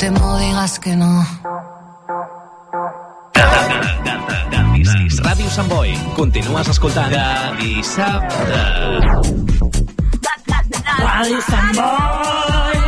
temo 0.00 0.38
digas 0.38 0.80
que 0.80 0.96
no. 0.96 1.12
Ràdio 5.20 5.50
Sant 5.52 5.68
Boi. 5.68 5.92
Continues 6.16 6.68
escoltant. 6.72 7.12
De 7.12 7.24
dissabte. 7.60 8.60
Ràdio 11.04 11.40
Sant 11.44 11.76
Boi. 11.76 12.78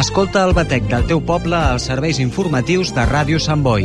Escolta 0.00 0.46
el 0.48 0.56
batec 0.56 0.88
del 0.88 1.04
teu 1.06 1.20
poble 1.20 1.60
als 1.60 1.84
serveis 1.92 2.18
informatius 2.24 2.96
de 2.96 3.04
Ràdio 3.12 3.38
Sant 3.38 3.62
Boi. 3.62 3.84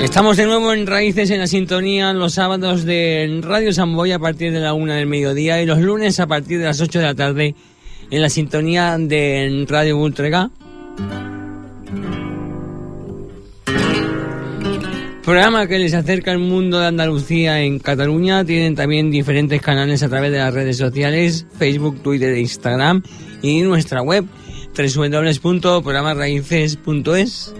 Estamos 0.00 0.36
de 0.36 0.46
nuevo 0.46 0.72
en 0.72 0.86
Raíces 0.86 1.28
en 1.30 1.40
la 1.40 1.48
sintonía 1.48 2.12
los 2.12 2.34
sábados 2.34 2.84
de 2.84 3.40
Radio 3.42 3.72
Samboy 3.72 4.12
a 4.12 4.20
partir 4.20 4.52
de 4.52 4.60
la 4.60 4.72
una 4.72 4.94
del 4.94 5.06
mediodía 5.06 5.60
y 5.60 5.66
los 5.66 5.80
lunes 5.80 6.20
a 6.20 6.28
partir 6.28 6.60
de 6.60 6.66
las 6.66 6.80
8 6.80 7.00
de 7.00 7.04
la 7.04 7.16
tarde 7.16 7.56
en 8.10 8.22
la 8.22 8.30
sintonía 8.30 8.96
de 8.96 9.66
Radio 9.68 9.98
Ultrega. 9.98 10.50
Programa 15.24 15.66
que 15.66 15.78
les 15.78 15.92
acerca 15.94 16.30
el 16.32 16.38
mundo 16.38 16.80
de 16.80 16.86
Andalucía 16.86 17.60
en 17.60 17.78
Cataluña. 17.80 18.44
Tienen 18.44 18.76
también 18.76 19.10
diferentes 19.10 19.60
canales 19.60 20.02
a 20.02 20.08
través 20.08 20.32
de 20.32 20.38
las 20.38 20.54
redes 20.54 20.78
sociales, 20.78 21.44
Facebook, 21.58 22.02
Twitter 22.02 22.32
e 22.34 22.40
Instagram 22.40 23.02
y 23.42 23.60
nuestra 23.62 24.00
web 24.00 24.24
www.programarraíces.es. 24.74 27.54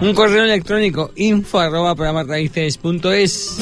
Un 0.00 0.14
correo 0.14 0.44
electrónico 0.44 1.12
info 1.14 1.58
arroba 1.58 1.94
programarraíces.es. 1.94 3.58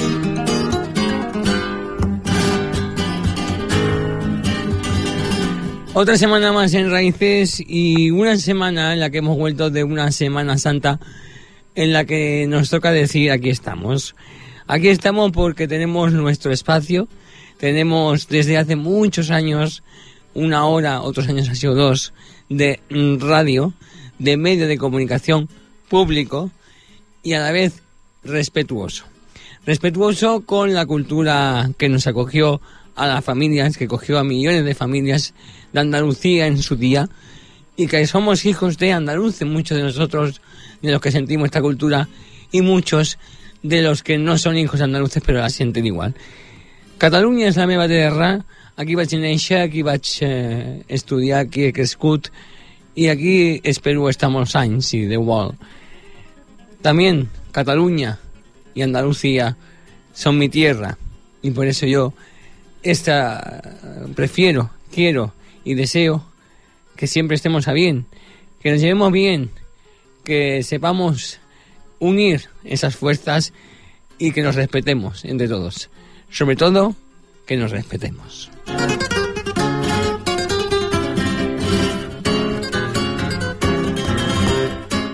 Otra 5.94 6.16
semana 6.16 6.52
más 6.52 6.74
en 6.74 6.92
Raíces 6.92 7.60
y 7.66 8.12
una 8.12 8.36
semana 8.36 8.92
en 8.92 9.00
la 9.00 9.10
que 9.10 9.18
hemos 9.18 9.36
vuelto 9.36 9.68
de 9.70 9.82
una 9.82 10.12
Semana 10.12 10.58
Santa 10.58 11.00
en 11.74 11.92
la 11.92 12.04
que 12.04 12.46
nos 12.48 12.70
toca 12.70 12.92
decir 12.92 13.32
aquí 13.32 13.50
estamos. 13.50 14.14
Aquí 14.68 14.88
estamos 14.88 15.32
porque 15.32 15.66
tenemos 15.66 16.12
nuestro 16.12 16.52
espacio, 16.52 17.08
tenemos 17.58 18.28
desde 18.28 18.58
hace 18.58 18.76
muchos 18.76 19.32
años, 19.32 19.82
una 20.34 20.66
hora, 20.66 21.02
otros 21.02 21.28
años 21.28 21.48
ha 21.48 21.56
sido 21.56 21.74
dos, 21.74 22.12
de 22.48 22.80
radio, 23.18 23.72
de 24.20 24.36
medio 24.36 24.68
de 24.68 24.78
comunicación 24.78 25.48
público 25.88 26.50
y 27.22 27.32
a 27.32 27.40
la 27.40 27.52
vez 27.52 27.82
respetuoso. 28.22 29.04
Respetuoso 29.66 30.42
con 30.42 30.74
la 30.74 30.86
cultura 30.86 31.70
que 31.76 31.88
nos 31.88 32.06
acogió 32.06 32.60
a 32.94 33.06
las 33.06 33.24
familias, 33.24 33.76
que 33.76 33.88
cogió 33.88 34.18
a 34.18 34.24
millones 34.24 34.64
de 34.64 34.74
familias 34.74 35.34
de 35.72 35.80
Andalucía 35.80 36.46
en 36.46 36.58
su 36.58 36.76
día 36.76 37.08
y 37.76 37.86
que 37.86 38.06
somos 38.06 38.44
hijos 38.44 38.78
de 38.78 38.92
andaluces, 38.92 39.46
muchos 39.46 39.76
de 39.76 39.84
nosotros, 39.84 40.40
de 40.82 40.90
los 40.90 41.00
que 41.00 41.12
sentimos 41.12 41.46
esta 41.46 41.60
cultura 41.60 42.08
y 42.50 42.62
muchos 42.62 43.18
de 43.62 43.82
los 43.82 44.02
que 44.02 44.18
no 44.18 44.38
son 44.38 44.56
hijos 44.56 44.80
andaluces 44.80 45.22
pero 45.24 45.40
la 45.40 45.50
sienten 45.50 45.86
igual. 45.86 46.14
Catalunya 46.98 47.46
és 47.46 47.54
la 47.54 47.68
meva 47.70 47.86
terra, 47.86 48.42
aquí 48.74 48.96
vaig 48.98 49.12
néixer, 49.14 49.60
aquí 49.62 49.84
vaig 49.86 50.02
eh, 50.26 50.82
estudiar, 50.90 51.46
aquí 51.46 51.68
he 51.68 51.72
crescut 51.72 52.26
aquí 53.06 53.60
espero 53.62 54.08
estar 54.10 54.26
molts 54.30 54.56
anys, 54.58 54.90
si 54.90 55.04
Déu. 55.06 55.22
También 56.82 57.28
Cataluña 57.52 58.18
y 58.74 58.82
Andalucía 58.82 59.56
son 60.12 60.38
mi 60.38 60.48
tierra 60.48 60.98
y 61.42 61.50
por 61.50 61.66
eso 61.66 61.86
yo 61.86 62.12
esta 62.82 63.62
prefiero, 64.14 64.70
quiero 64.92 65.34
y 65.64 65.74
deseo 65.74 66.24
que 66.96 67.06
siempre 67.06 67.36
estemos 67.36 67.68
a 67.68 67.72
bien, 67.72 68.06
que 68.60 68.70
nos 68.72 68.80
llevemos 68.80 69.12
bien, 69.12 69.50
que 70.24 70.62
sepamos 70.62 71.38
unir 72.00 72.48
esas 72.64 72.96
fuerzas 72.96 73.52
y 74.18 74.32
que 74.32 74.42
nos 74.42 74.56
respetemos 74.56 75.24
entre 75.24 75.48
todos. 75.48 75.90
Sobre 76.30 76.56
todo, 76.56 76.94
que 77.46 77.56
nos 77.56 77.70
respetemos. 77.70 78.50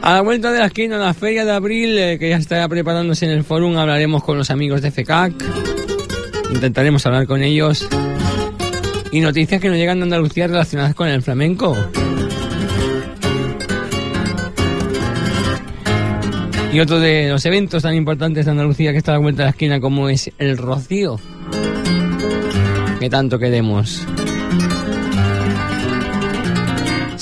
A 0.05 0.13
la 0.13 0.21
vuelta 0.21 0.53
de 0.53 0.59
la 0.59 0.67
esquina, 0.67 0.99
la 0.99 1.15
feria 1.15 1.47
de 1.47 1.53
abril, 1.53 1.97
eh, 1.97 2.19
que 2.19 2.29
ya 2.29 2.37
está 2.37 2.69
preparándose 2.69 3.25
en 3.25 3.31
el 3.31 3.43
fórum, 3.43 3.79
hablaremos 3.79 4.23
con 4.23 4.37
los 4.37 4.51
amigos 4.51 4.83
de 4.83 4.91
FECAC. 4.91 5.33
Intentaremos 6.53 7.07
hablar 7.07 7.27
con 7.27 7.43
ellos. 7.43 7.89
Y 9.13 9.21
noticias 9.21 9.63
que 9.63 9.71
nos 9.71 9.79
llegan 9.79 10.01
de 10.01 10.03
Andalucía 10.03 10.47
relacionadas 10.47 10.95
con 10.95 11.09
el 11.09 11.23
flamenco. 11.23 11.75
Y 16.71 16.81
otro 16.81 17.01
de 17.01 17.31
los 17.31 17.47
eventos 17.47 17.83
tan 17.83 17.95
importantes 17.95 18.45
de 18.45 18.51
Andalucía 18.51 18.93
que 18.93 18.99
está 18.99 19.13
a 19.13 19.15
la 19.15 19.21
vuelta 19.21 19.45
de 19.45 19.47
la 19.47 19.51
esquina 19.53 19.81
como 19.81 20.11
es 20.11 20.31
el 20.37 20.59
Rocío. 20.59 21.19
Que 23.01 23.09
tanto 23.09 23.39
queremos. 23.39 24.07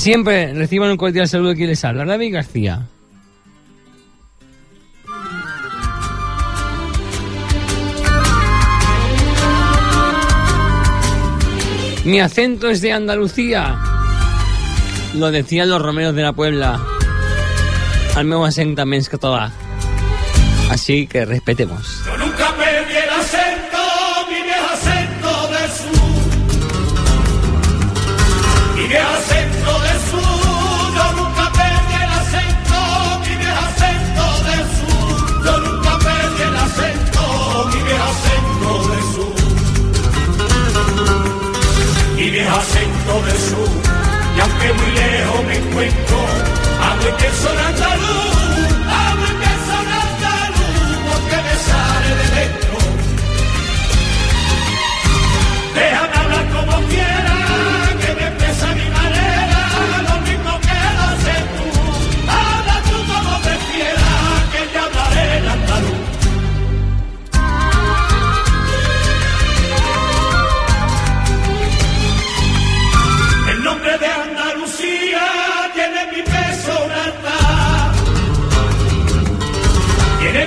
Siempre 0.02 0.52
reciban 0.52 0.90
un 0.90 0.96
cordial 0.96 1.28
saludo 1.28 1.52
aquí 1.52 1.64
les 1.64 1.84
habla 1.84 2.04
David 2.04 2.34
García. 2.34 2.88
Mi 12.04 12.18
acento 12.18 12.68
es 12.68 12.80
de 12.80 12.90
Andalucía. 12.90 13.78
Lo 15.14 15.30
decían 15.30 15.70
los 15.70 15.80
romeros 15.80 16.16
de 16.16 16.22
la 16.22 16.32
Puebla. 16.32 16.80
Al 18.16 18.26
meu 18.26 18.42
accent 18.42 18.74
també 18.74 18.98
és 18.98 19.06
català. 19.06 19.52
Així 20.74 21.06
que 21.06 21.22
respetemos. 21.30 22.02
Acento 43.02 43.22
del 43.22 43.38
sur. 43.38 43.68
Y 44.36 44.40
aunque 44.40 44.72
muy 44.72 44.90
lejos 44.92 45.44
me 45.44 45.56
encuentro, 45.56 46.16
hablo 46.80 47.08
y 47.08 47.12
pienso 47.20 47.52
en 47.52 47.58
andaluz, 47.58 48.31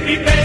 Tiene 0.06 0.19
mi 0.19 0.44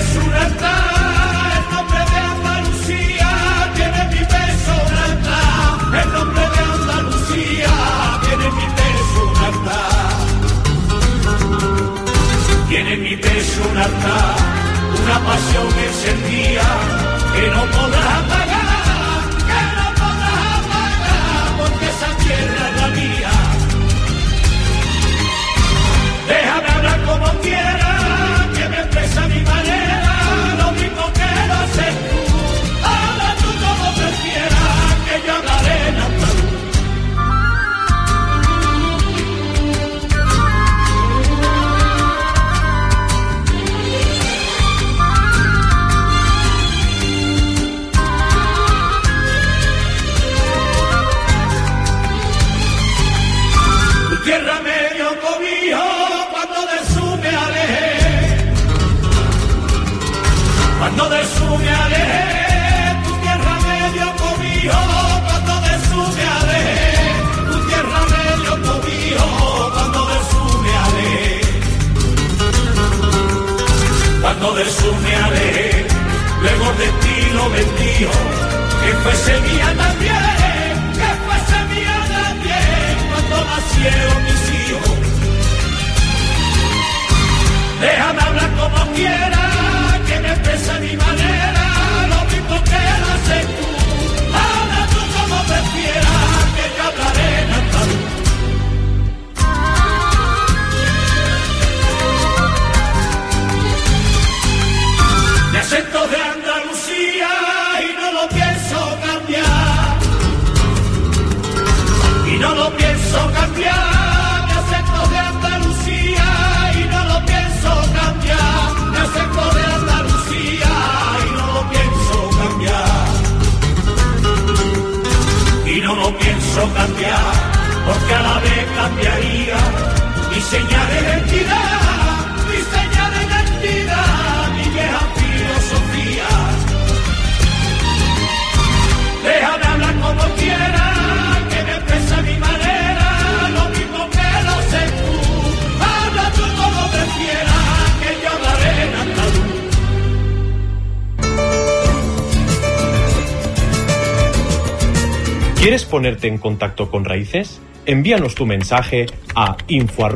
ponerte 155.91 156.29
en 156.29 156.39
contacto 156.39 156.91
con 156.91 157.05
Raíces? 157.05 157.61
Envíanos 157.85 158.35
tu 158.35 158.47
mensaje 158.47 159.07
a 159.35 159.57
info 159.69 160.07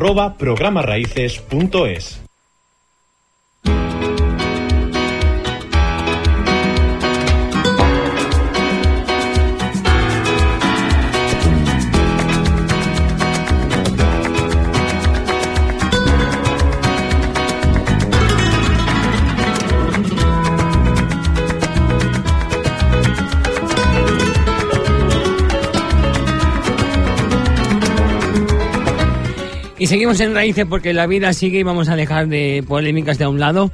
Y 29.85 29.87
seguimos 29.87 30.19
en 30.19 30.33
raíces 30.33 30.65
porque 30.67 30.93
la 30.93 31.05
vida 31.05 31.31
sigue 31.31 31.59
y 31.59 31.63
vamos 31.63 31.89
a 31.89 31.95
dejar 31.95 32.27
de 32.27 32.63
polémicas 32.67 33.19
de 33.19 33.25
a 33.25 33.29
un 33.29 33.39
lado. 33.39 33.71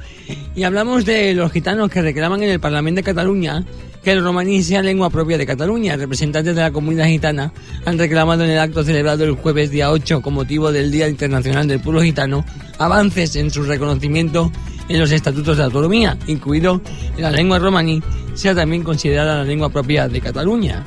Y 0.54 0.64
hablamos 0.64 1.06
de 1.06 1.32
los 1.32 1.50
gitanos 1.50 1.90
que 1.90 2.02
reclaman 2.02 2.42
en 2.42 2.50
el 2.50 2.60
Parlamento 2.60 2.98
de 2.98 3.02
Cataluña 3.02 3.64
que 4.04 4.12
el 4.12 4.22
romaní 4.22 4.62
sea 4.62 4.82
lengua 4.82 5.08
propia 5.08 5.38
de 5.38 5.46
Cataluña. 5.46 5.96
Representantes 5.96 6.54
de 6.54 6.60
la 6.60 6.70
comunidad 6.70 7.06
gitana 7.06 7.54
han 7.86 7.96
reclamado 7.96 8.44
en 8.44 8.50
el 8.50 8.58
acto 8.58 8.84
celebrado 8.84 9.24
el 9.24 9.32
jueves 9.32 9.70
día 9.70 9.90
8 9.90 10.20
con 10.20 10.34
motivo 10.34 10.70
del 10.70 10.90
Día 10.90 11.08
Internacional 11.08 11.66
del 11.66 11.80
Pueblo 11.80 12.02
Gitano 12.02 12.44
avances 12.76 13.34
en 13.36 13.50
su 13.50 13.62
reconocimiento 13.62 14.52
en 14.90 15.00
los 15.00 15.12
estatutos 15.12 15.56
de 15.56 15.62
autonomía, 15.62 16.18
incluido 16.26 16.82
la 17.16 17.30
lengua 17.30 17.58
romaní, 17.58 18.02
sea 18.34 18.54
también 18.54 18.82
considerada 18.82 19.38
la 19.38 19.44
lengua 19.44 19.70
propia 19.70 20.08
de 20.08 20.20
Cataluña. 20.20 20.84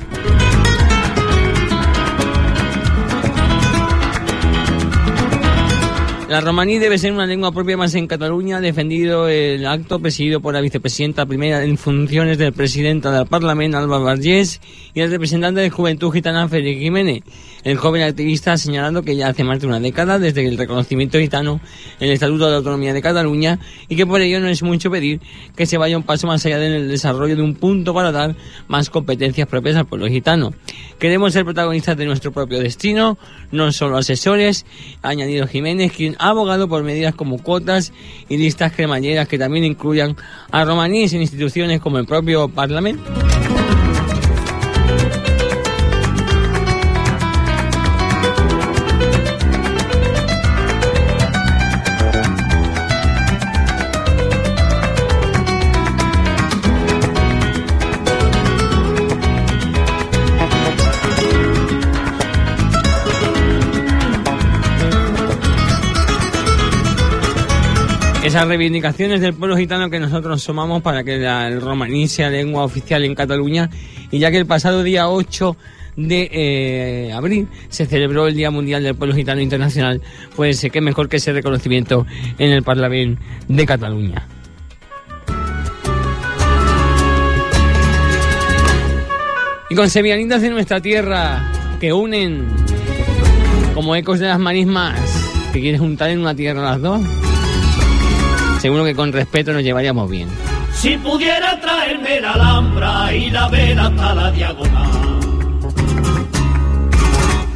La 6.28 6.40
romaní 6.40 6.80
debe 6.80 6.98
ser 6.98 7.12
una 7.12 7.24
lengua 7.24 7.52
propia 7.52 7.76
más 7.76 7.94
en 7.94 8.08
Cataluña, 8.08 8.60
defendido 8.60 9.28
el 9.28 9.64
acto 9.64 10.00
presidido 10.00 10.40
por 10.40 10.54
la 10.54 10.60
vicepresidenta 10.60 11.24
primera 11.24 11.62
en 11.62 11.78
funciones 11.78 12.36
del 12.36 12.52
presidente 12.52 13.08
del 13.10 13.26
Parlamento, 13.26 13.78
Alba 13.78 14.00
Vergés, 14.00 14.60
y 14.92 15.02
el 15.02 15.10
representante 15.12 15.60
de 15.60 15.70
Juventud 15.70 16.12
Gitana, 16.12 16.48
Félix 16.48 16.80
Jiménez. 16.80 17.22
El 17.62 17.76
joven 17.76 18.02
activista 18.02 18.52
ha 18.52 18.58
señalado 18.58 19.02
que 19.02 19.14
ya 19.14 19.28
hace 19.28 19.44
más 19.44 19.60
de 19.60 19.66
una 19.68 19.78
década 19.78 20.18
desde 20.18 20.46
el 20.46 20.56
reconocimiento 20.56 21.18
gitano 21.18 21.60
en 22.00 22.08
el 22.08 22.14
Estatuto 22.14 22.48
de 22.48 22.56
Autonomía 22.56 22.92
de 22.92 23.02
Cataluña 23.02 23.58
y 23.88 23.96
que 23.96 24.06
por 24.06 24.20
ello 24.20 24.40
no 24.40 24.48
es 24.48 24.62
mucho 24.62 24.90
pedir 24.90 25.20
que 25.56 25.66
se 25.66 25.76
vaya 25.76 25.96
un 25.96 26.04
paso 26.04 26.26
más 26.28 26.46
allá 26.46 26.64
en 26.64 26.72
el 26.72 26.88
desarrollo 26.88 27.34
de 27.34 27.42
un 27.42 27.54
punto 27.54 27.92
para 27.92 28.12
dar 28.12 28.36
más 28.68 28.88
competencias 28.88 29.48
propias 29.48 29.76
al 29.76 29.86
pueblo 29.86 30.06
gitano. 30.06 30.54
Queremos 30.98 31.32
ser 31.32 31.44
protagonistas 31.44 31.96
de 31.96 32.06
nuestro 32.06 32.32
propio 32.32 32.58
destino, 32.60 33.18
no 33.50 33.72
solo 33.72 33.98
asesores, 33.98 34.64
ha 35.02 35.08
añadido 35.08 35.46
Jiménez, 35.46 35.92
quien 35.92 36.15
abogado 36.18 36.68
por 36.68 36.82
medidas 36.82 37.14
como 37.14 37.38
cuotas 37.42 37.92
y 38.28 38.36
listas 38.36 38.72
cremalleras 38.72 39.28
que 39.28 39.38
también 39.38 39.64
incluyan 39.64 40.16
a 40.50 40.64
romaníes 40.64 41.12
en 41.12 41.22
instituciones 41.22 41.80
como 41.80 41.98
el 41.98 42.06
propio 42.06 42.48
Parlamento. 42.48 43.02
Esas 68.36 68.48
reivindicaciones 68.48 69.22
del 69.22 69.32
pueblo 69.32 69.56
gitano 69.56 69.88
que 69.88 69.98
nosotros 69.98 70.42
somamos 70.42 70.82
para 70.82 71.02
que 71.02 71.16
la- 71.16 71.48
el 71.48 71.58
romaní 71.58 72.06
sea 72.06 72.28
lengua 72.28 72.64
oficial 72.64 73.02
en 73.02 73.14
Cataluña 73.14 73.70
y 74.10 74.18
ya 74.18 74.30
que 74.30 74.36
el 74.36 74.44
pasado 74.44 74.82
día 74.82 75.08
8 75.08 75.56
de 75.96 76.28
eh, 76.30 77.12
abril 77.14 77.48
se 77.70 77.86
celebró 77.86 78.26
el 78.26 78.34
Día 78.34 78.50
Mundial 78.50 78.82
del 78.82 78.94
Pueblo 78.94 79.14
Gitano 79.14 79.40
Internacional, 79.40 80.02
pues 80.34 80.62
eh, 80.62 80.68
qué 80.68 80.82
mejor 80.82 81.08
que 81.08 81.16
ese 81.16 81.32
reconocimiento 81.32 82.04
en 82.38 82.52
el 82.52 82.62
Parlamento 82.62 83.22
de 83.48 83.64
Cataluña. 83.64 84.26
Y 89.70 89.74
con 89.74 89.88
sevillanitas 89.88 90.42
de 90.42 90.50
nuestra 90.50 90.80
tierra 90.82 91.50
que 91.80 91.90
unen 91.94 92.46
como 93.74 93.96
ecos 93.96 94.18
de 94.20 94.26
las 94.28 94.38
marismas 94.38 94.98
que 95.54 95.60
quieres 95.62 95.80
juntar 95.80 96.10
en 96.10 96.20
una 96.20 96.34
tierra 96.34 96.60
las 96.62 96.82
dos. 96.82 97.00
Seguro 98.66 98.84
que 98.84 98.96
con 98.96 99.12
respeto 99.12 99.52
nos 99.52 99.62
llevaríamos 99.62 100.10
bien. 100.10 100.28
Si 100.74 100.96
pudiera 100.96 101.60
traerme 101.60 102.20
la 102.20 102.32
alhambra 102.32 103.14
y 103.14 103.30
la 103.30 103.46
vela 103.46 103.86
hasta 103.86 104.12
la 104.12 104.32
diagonal. 104.32 104.90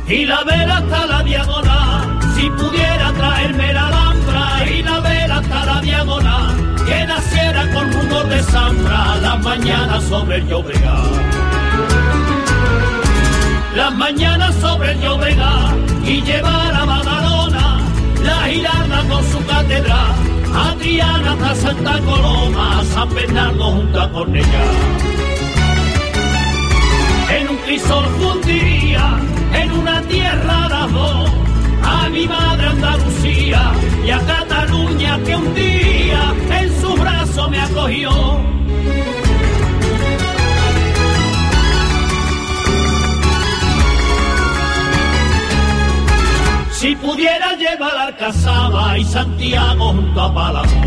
Y 0.07 0.25
la 0.25 0.45
vela 0.45 0.77
hasta 0.77 1.07
la 1.07 1.23
diagonal. 1.25 2.21
Si 2.37 2.49
pudiera 2.51 3.13
traerme 3.13 3.73
la 3.73 3.89
alhambra 3.89 4.71
y 4.71 4.83
la 4.85 5.01
vela 5.01 5.39
hasta 5.39 5.67
la 5.67 5.81
diagonal. 5.81 6.77
Que 6.87 7.05
naciera 7.05 7.69
con 7.73 7.93
rumor 7.93 8.29
de 8.29 8.43
zambra 8.45 9.17
las 9.17 9.43
mañanas 9.43 10.05
sobre 10.05 10.37
el 10.37 10.47
Llobregat. 10.47 11.07
Las 13.75 13.93
mañanas 13.97 14.55
sobre 14.61 14.93
el 14.93 15.01
Llobregat 15.01 15.75
y 16.05 16.23
llevar 16.23 16.73
a 16.73 16.85
Badalona 16.85 17.81
la 18.23 18.43
girarda 18.47 19.03
con 19.09 19.25
su 19.25 19.45
catedral. 19.45 20.30
Adriana 20.55 21.33
hasta 21.33 21.55
Santa 21.55 22.01
Coloma, 22.01 22.85
San 22.85 23.15
Bernardo 23.15 23.65
junto 23.73 24.01
a 24.01 24.11
Cornellá. 24.11 24.65
En 27.31 27.49
un 27.49 27.57
crisol 27.59 28.07
fundiría, 28.21 29.21
en 29.55 29.73
una 29.73 30.03
tierra 30.03 30.69
las 30.69 30.91
a 31.83 32.09
mi 32.09 32.27
madre 32.27 32.67
Andalucía 32.67 33.73
y 34.05 34.11
a 34.11 34.19
Cataluña 34.21 35.19
que 35.25 35.37
un 35.37 35.55
día 35.55 36.35
en 36.61 36.81
su 36.81 36.95
brazo 36.95 37.49
me 37.49 37.61
acogió. 37.61 38.60
Si 46.81 46.97
pudiera 46.97 47.55
llevar 47.57 47.95
a 47.95 48.05
Alcazaba 48.05 48.97
y 48.97 49.05
Santiago 49.05 49.93
junto 49.93 50.19
a 50.19 50.33
Palamo. 50.33 50.83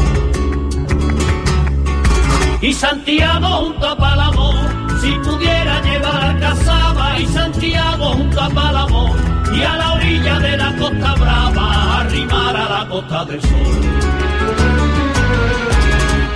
Y 2.61 2.73
Santiago 2.73 3.47
junto 3.47 3.87
a 3.87 3.95
Palamo. 3.95 4.53
Si 4.99 5.11
pudiera 5.11 5.79
llevar 5.83 6.15
a 6.15 6.29
Alcazaba 6.31 7.19
y 7.19 7.27
Santiago 7.27 8.05
junto 8.05 8.41
a 8.41 8.49
Palamo. 8.49 9.15
Y 9.55 9.61
a 9.61 9.77
la 9.77 9.93
orilla 9.93 10.39
de 10.39 10.57
la 10.57 10.75
Costa 10.77 11.13
Brava, 11.13 11.99
arrimar 11.99 12.57
a 12.57 12.69
la 12.69 12.89
Costa 12.89 13.25
del 13.25 13.41
Sol. 13.43 13.51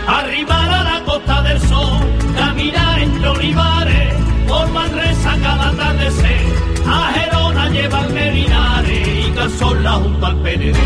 Arrimar 0.08 0.70
a 0.70 0.84
la 0.84 1.04
Costa 1.04 1.42
del 1.42 1.60
Sol, 1.62 2.00
caminar 2.38 3.00
entre 3.00 3.28
olivares, 3.28 4.14
por 4.48 4.70
Manresa 4.72 5.38
cada 5.42 5.70
atardecer, 5.70 6.46
a 6.86 7.12
Gerona 7.14 7.70
llevarme 7.70 8.32
Linares 8.32 9.08
y 9.28 9.32
Casola 9.32 9.92
junto 9.94 10.26
al 10.26 10.38
PND. 10.38 10.78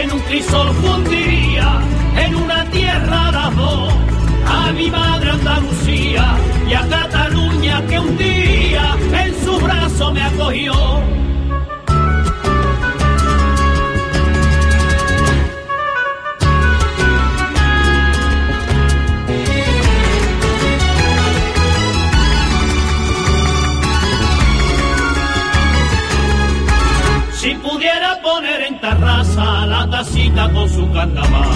En 0.00 0.12
un 0.12 0.20
crisol 0.20 0.68
fundiría, 0.74 1.80
en 2.16 2.34
una 2.34 2.64
tierra 2.70 3.32
las 3.32 3.56
dos, 3.56 3.92
a 4.46 4.72
mi 4.72 4.90
madre 4.90 5.30
Andalucía 5.30 6.36
y 6.68 6.74
a 6.74 6.88
Cataluña 6.88 7.82
que 7.86 7.98
un 7.98 8.16
día 8.16 8.96
en 9.24 9.44
su 9.44 9.58
brazo 9.58 10.12
me 10.12 10.22
acogió. 10.22 10.74
Con 30.34 30.68
su 30.68 30.92
carnaval. 30.92 31.48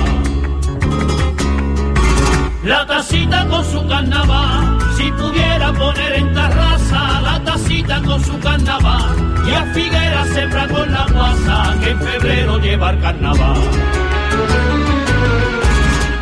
La 2.64 2.86
tacita 2.86 3.46
con 3.46 3.64
su 3.64 3.86
carnaval. 3.86 4.78
Si 4.96 5.10
pudiera 5.12 5.72
poner 5.72 6.12
en 6.14 6.32
terraza 6.32 7.20
la 7.20 7.42
tacita 7.44 8.00
con 8.02 8.22
su 8.24 8.38
carnaval. 8.38 9.44
Y 9.46 9.54
a 9.54 9.64
Figuera 9.74 10.24
sembra 10.32 10.68
con 10.68 10.90
la 10.90 11.06
guasa 11.12 11.74
que 11.82 11.90
en 11.90 12.00
febrero 12.00 12.58
lleva 12.58 12.90
el 12.90 13.00
carnaval. 13.00 13.60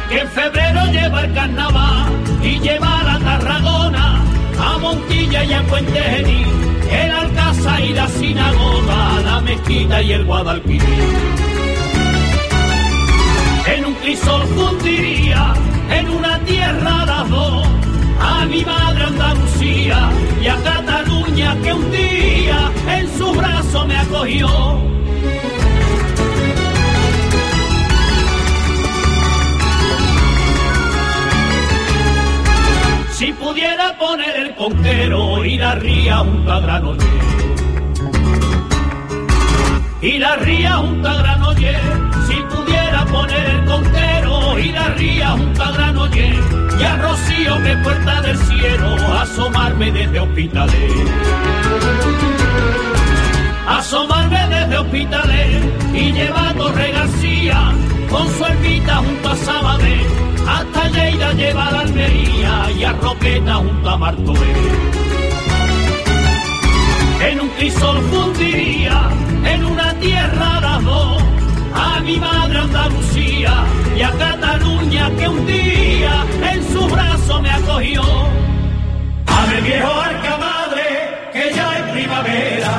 Que 0.09 0.21
en 0.21 0.29
febrero 0.29 0.87
lleva 0.87 1.25
el 1.25 1.35
carnaval 1.35 2.07
y 2.43 2.59
lleva 2.59 3.03
la 3.05 3.19
Tarragona 3.19 4.23
a 4.59 4.79
Montilla 4.79 5.45
y 5.45 5.53
a 5.53 5.63
Puente 5.63 6.01
Genil, 6.01 6.47
el 6.91 7.11
Alcázar 7.13 7.81
y 7.81 7.93
la 7.93 8.09
sinagoga, 8.09 9.21
la 9.25 9.41
mezquita 9.41 10.03
y 10.03 10.13
el 10.13 10.25
Guadalquivir. 10.25 11.50
Un 14.01 14.07
crisol 14.07 14.43
fundiría, 14.57 15.53
en 15.91 16.09
una 16.09 16.39
tierra 16.41 17.05
las 17.05 17.27
a 18.19 18.47
mi 18.47 18.65
madre 18.65 19.05
Andalucía 19.05 20.11
y 20.41 20.47
a 20.47 20.57
Cataluña 20.63 21.55
que 21.63 21.75
un 21.75 21.91
día 21.91 22.73
en 22.89 23.19
su 23.19 23.31
brazo 23.33 23.87
me 23.87 23.99
acogió. 23.99 24.49
Si 33.13 33.33
pudiera 33.35 33.99
poner 33.99 34.35
el 34.35 34.55
conquero 34.55 35.45
y 35.45 35.59
la 35.59 35.75
ría 35.75 36.17
junto 36.17 36.53
a 36.53 36.61
Granoller. 36.61 37.07
Y 40.01 40.19
la 40.19 40.37
ría 40.37 40.77
junto 40.79 41.07
a 41.07 41.15
Granoller. 41.17 41.41
Si 41.41 41.69
pudiera 41.77 42.00
poner 43.11 43.51
el 43.51 43.65
conquero 43.65 44.59
y 44.59 44.73
la 44.73 44.89
ría 44.89 45.31
junto 45.31 45.63
a 45.63 45.73
Granoller. 45.73 46.35
Y 46.79 46.83
a 46.83 46.97
Rocío 46.97 47.63
que 47.63 47.77
puerta 47.79 48.23
del 48.23 48.39
cielo 48.39 48.97
asomarme 49.19 49.93
desde 49.93 50.21
hospitales. 50.21 50.93
Asomarme 53.69 54.47
desde 54.49 54.79
hospitales 54.79 55.63
y 55.93 56.13
Torre 56.57 56.93
García 56.93 57.73
con 58.11 58.29
su 58.29 58.45
ermita 58.45 58.97
junto 58.97 59.29
a 59.31 59.37
Sabadell. 59.37 60.07
Hasta 60.49 60.89
Lleida 60.89 61.33
lleva 61.33 61.71
la 61.71 61.81
Almería 61.81 62.71
y 62.77 62.85
a 62.85 62.93
Roqueta 62.93 63.55
junto 63.55 63.89
a 63.89 63.97
Martorell. 63.97 65.01
En 67.21 67.41
un 67.41 67.49
crisol 67.51 67.99
fundiría, 68.11 69.11
en 69.45 69.65
una 69.65 69.93
tierra 70.01 70.61
las 70.61 70.85
dos, 70.85 71.23
a 71.75 72.01
mi 72.01 72.17
madre 72.19 72.59
Andalucía 72.59 73.65
y 73.97 74.03
a 74.03 74.11
Cataluña 74.13 75.11
que 75.17 75.29
un 75.29 75.47
día 75.47 76.25
en 76.53 76.73
su 76.73 76.87
brazo 76.89 77.43
me 77.43 77.51
acogió. 77.51 78.03
A 79.27 79.47
mi 79.47 79.61
viejo 79.63 80.01
arca 80.01 80.37
madre, 80.39 81.31
que 81.33 81.53
ya 81.55 81.79
es 81.79 81.93
primavera, 81.93 82.73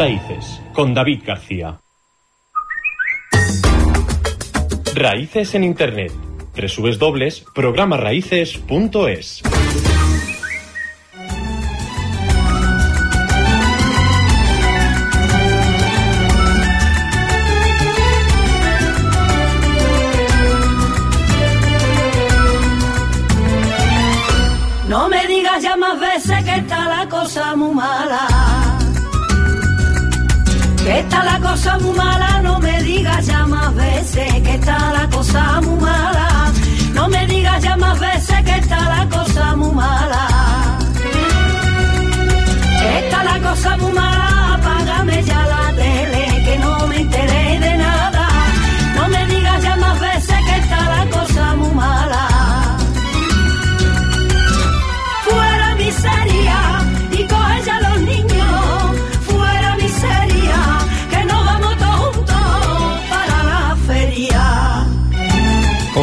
Raíces, 0.00 0.60
con 0.72 0.94
David 0.94 1.20
García. 1.26 1.78
Raíces 4.94 5.54
en 5.54 5.64
Internet. 5.64 6.10
www.programaraíces.es. 6.56 9.42
No 24.88 25.10
me 25.10 25.26
digas 25.26 25.62
ya 25.62 25.76
más 25.76 26.00
veces 26.00 26.42
que 26.42 26.56
está 26.56 26.88
la 26.88 27.06
cosa 27.06 27.54
muy 27.54 27.74
Está 31.00 31.24
la 31.24 31.40
cosa 31.40 31.78
muy 31.78 31.96
mala, 31.96 32.42
no 32.42 32.58
me 32.58 32.82
digas 32.82 33.26
ya 33.26 33.46
más 33.46 33.74
veces 33.74 34.32
que 34.42 34.54
está 34.54 34.92
la 34.92 35.08
cosa 35.08 35.60
muy 35.62 35.80
mala. 35.80 36.52
No 36.94 37.08
me 37.08 37.26
digas 37.26 37.62
ya 37.62 37.76
más 37.76 37.98
veces 37.98 38.42
que 38.44 38.56
está 38.58 38.78
la 38.96 39.08
cosa 39.08 39.56
muy 39.56 39.72
mala. 39.72 40.28
Está 42.98 43.24
la 43.24 43.40
cosa 43.48 43.76
muy 43.78 43.92
mala. 43.92 44.29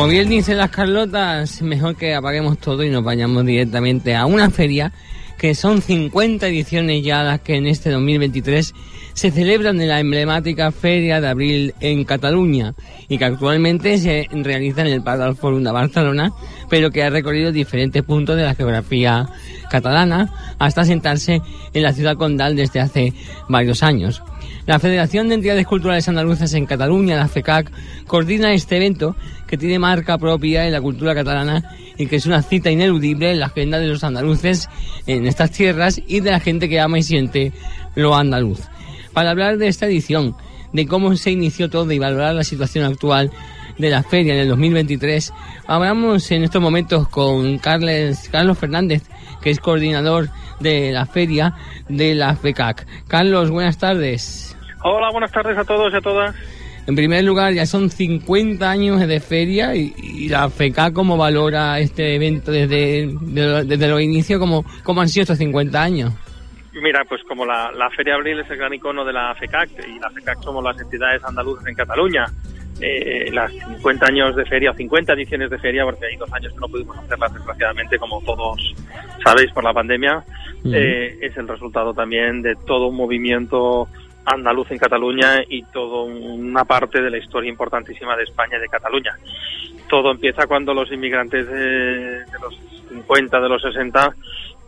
Como 0.07 0.15
bien 0.15 0.29
dicen 0.29 0.55
las 0.55 0.69
Carlotas, 0.69 1.61
mejor 1.61 1.97
que 1.97 2.15
apaguemos 2.15 2.57
todo 2.59 2.81
y 2.81 2.89
nos 2.89 3.03
vayamos 3.03 3.45
directamente 3.45 4.15
a 4.15 4.25
una 4.25 4.49
feria 4.49 4.93
que 5.37 5.53
son 5.53 5.81
50 5.81 6.47
ediciones 6.47 7.03
ya 7.03 7.23
las 7.23 7.41
que 7.41 7.55
en 7.57 7.67
este 7.67 7.89
2023 7.91 8.73
se 9.11 9.31
celebran 9.31 9.81
en 9.81 9.89
la 9.89 9.99
emblemática 9.99 10.71
Feria 10.71 11.19
de 11.19 11.27
Abril 11.27 11.73
en 11.81 12.05
Cataluña 12.05 12.73
y 13.09 13.17
que 13.17 13.25
actualmente 13.25 13.97
se 13.97 14.29
realiza 14.31 14.79
en 14.79 14.87
el 14.87 15.03
Parc 15.03 15.35
Forum 15.35 15.65
de 15.65 15.73
Barcelona, 15.73 16.31
pero 16.69 16.89
que 16.89 17.03
ha 17.03 17.09
recorrido 17.09 17.51
diferentes 17.51 18.01
puntos 18.01 18.37
de 18.37 18.43
la 18.43 18.55
geografía 18.55 19.27
catalana 19.69 20.55
hasta 20.57 20.85
sentarse 20.85 21.41
en 21.73 21.83
la 21.83 21.91
ciudad 21.91 22.15
condal 22.15 22.55
desde 22.55 22.79
hace 22.79 23.11
varios 23.49 23.83
años. 23.83 24.23
La 24.67 24.79
Federación 24.79 25.29
de 25.29 25.35
Entidades 25.35 25.65
Culturales 25.65 26.09
Andaluzas 26.09 26.53
en 26.53 26.65
Cataluña, 26.65 27.15
la 27.15 27.29
FECAC, 27.29 27.71
coordina 28.05 28.53
este 28.53 28.75
evento 28.75 29.15
que 29.47 29.57
tiene 29.57 29.79
marca 29.79 30.17
propia 30.17 30.65
en 30.65 30.73
la 30.73 30.81
cultura 30.81 31.15
catalana 31.15 31.73
y 31.97 32.07
que 32.07 32.17
es 32.17 32.25
una 32.25 32.41
cita 32.41 32.69
ineludible 32.69 33.31
en 33.31 33.39
la 33.39 33.45
agenda 33.45 33.79
de 33.79 33.87
los 33.87 34.03
andaluces 34.03 34.67
en 35.05 35.25
estas 35.25 35.51
tierras 35.51 36.01
y 36.05 36.19
de 36.19 36.31
la 36.31 36.41
gente 36.41 36.67
que 36.67 36.81
ama 36.81 36.99
y 36.99 37.03
siente 37.03 37.53
lo 37.95 38.13
andaluz. 38.13 38.59
Para 39.13 39.31
hablar 39.31 39.57
de 39.57 39.69
esta 39.69 39.85
edición, 39.85 40.35
de 40.73 40.85
cómo 40.85 41.15
se 41.15 41.31
inició 41.31 41.69
todo 41.69 41.89
y 41.93 41.99
valorar 41.99 42.35
la 42.35 42.43
situación 42.43 42.83
actual 42.83 43.31
de 43.77 43.89
la 43.89 44.03
feria 44.03 44.33
en 44.33 44.41
el 44.41 44.49
2023, 44.49 45.31
hablamos 45.65 46.29
en 46.31 46.43
estos 46.43 46.61
momentos 46.61 47.07
con 47.07 47.57
Carlos 47.59 48.59
Fernández, 48.59 49.03
que 49.41 49.49
es 49.49 49.61
coordinador 49.61 50.29
de 50.59 50.91
la 50.91 51.05
feria 51.05 51.55
de 51.87 52.15
la 52.15 52.35
FECAC. 52.35 52.85
Carlos, 53.07 53.49
buenas 53.49 53.77
tardes. 53.77 54.56
Hola, 54.83 55.09
buenas 55.11 55.31
tardes 55.31 55.57
a 55.57 55.63
todos 55.65 55.91
y 55.93 55.97
a 55.97 56.01
todas. 56.01 56.35
En 56.87 56.95
primer 56.95 57.23
lugar, 57.25 57.53
ya 57.53 57.65
son 57.65 57.89
50 57.89 58.69
años 58.69 59.05
de 59.05 59.19
feria 59.19 59.75
y, 59.75 59.93
y 60.01 60.29
la 60.29 60.49
FECAC, 60.49 60.93
¿cómo 60.93 61.17
valora 61.17 61.79
este 61.79 62.15
evento 62.15 62.51
desde, 62.51 63.07
de- 63.21 63.65
desde 63.65 63.87
los 63.89 64.01
inicios? 64.01 64.39
¿Cómo, 64.39 64.63
¿Cómo 64.83 65.01
han 65.01 65.09
sido 65.09 65.23
estos 65.23 65.37
50 65.39 65.81
años? 65.81 66.13
Mira, 66.81 67.03
pues 67.09 67.21
como 67.27 67.45
la, 67.45 67.71
la 67.73 67.89
Feria 67.89 68.15
Abril 68.15 68.39
es 68.39 68.49
el 68.49 68.57
gran 68.57 68.73
icono 68.73 69.03
de 69.03 69.11
la 69.11 69.33
FECAC 69.35 69.69
y 69.85 69.99
la 69.99 70.09
FECAC 70.11 70.41
somos 70.43 70.63
las 70.63 70.79
entidades 70.79 71.21
andaluzas 71.25 71.65
en 71.67 71.75
Cataluña, 71.75 72.25
eh, 72.79 73.31
las 73.33 73.51
50 73.51 74.05
años 74.05 74.35
de 74.35 74.45
feria 74.45 74.71
o 74.71 74.73
50 74.75 75.11
ediciones 75.13 75.49
de 75.49 75.57
feria, 75.57 75.83
porque 75.83 76.05
hay 76.05 76.15
dos 76.15 76.31
años 76.31 76.53
que 76.53 76.59
no 76.59 76.67
pudimos 76.69 76.95
hacerlas 76.99 77.33
desgraciadamente, 77.33 77.97
como 77.97 78.21
todos 78.21 78.61
sabéis 79.25 79.51
por 79.51 79.63
la 79.63 79.73
pandemia, 79.73 80.23
eh, 80.71 81.17
es 81.21 81.35
el 81.35 81.47
resultado 81.47 81.93
también 81.93 82.41
de 82.43 82.53
todo 82.67 82.87
un 82.87 82.95
movimiento 82.95 83.87
andaluz 84.27 84.69
en 84.71 84.77
Cataluña 84.77 85.41
y 85.47 85.63
toda 85.63 86.03
una 86.03 86.65
parte 86.65 87.01
de 87.01 87.09
la 87.09 87.17
historia 87.17 87.49
importantísima 87.49 88.15
de 88.15 88.23
España 88.23 88.57
y 88.57 88.61
de 88.61 88.67
Cataluña. 88.67 89.17
Todo 89.89 90.11
empieza 90.11 90.47
cuando 90.47 90.73
los 90.73 90.91
inmigrantes 90.91 91.47
de, 91.47 92.25
de 92.25 92.39
los 92.41 92.55
50, 92.89 93.39
de 93.39 93.49
los 93.49 93.61
60, 93.61 94.15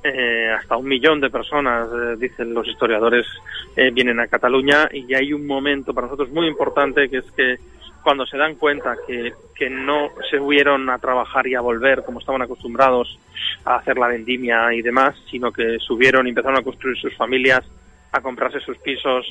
eh, 0.01 0.49
hasta 0.57 0.77
un 0.77 0.87
millón 0.87 1.19
de 1.19 1.29
personas, 1.29 1.89
eh, 1.91 2.15
dicen 2.17 2.53
los 2.53 2.65
historiadores, 2.65 3.27
eh, 3.75 3.91
vienen 3.91 4.19
a 4.21 4.27
Cataluña 4.27 4.87
y 4.93 5.13
hay 5.13 5.33
un 5.33 5.45
momento 5.45 5.93
para 5.93 6.07
nosotros 6.07 6.29
muy 6.29 6.47
importante 6.47 7.09
que 7.09 7.17
es 7.17 7.31
que 7.31 7.57
cuando 8.01 8.25
se 8.25 8.37
dan 8.37 8.55
cuenta 8.55 8.95
que, 9.05 9.33
que 9.53 9.69
no 9.69 10.11
se 10.31 10.39
huyeron 10.39 10.89
a 10.89 10.99
trabajar 10.99 11.45
y 11.47 11.55
a 11.55 11.61
volver 11.61 12.03
como 12.03 12.19
estaban 12.19 12.41
acostumbrados 12.41 13.19
a 13.65 13.75
hacer 13.75 13.97
la 13.97 14.07
vendimia 14.07 14.73
y 14.73 14.81
demás, 14.81 15.15
sino 15.29 15.51
que 15.51 15.77
subieron 15.79 16.25
y 16.25 16.29
empezaron 16.29 16.57
a 16.57 16.63
construir 16.63 16.97
sus 16.97 17.13
familias, 17.17 17.69
a 18.11 18.21
comprarse 18.21 18.59
sus 18.59 18.77
pisos, 18.79 19.25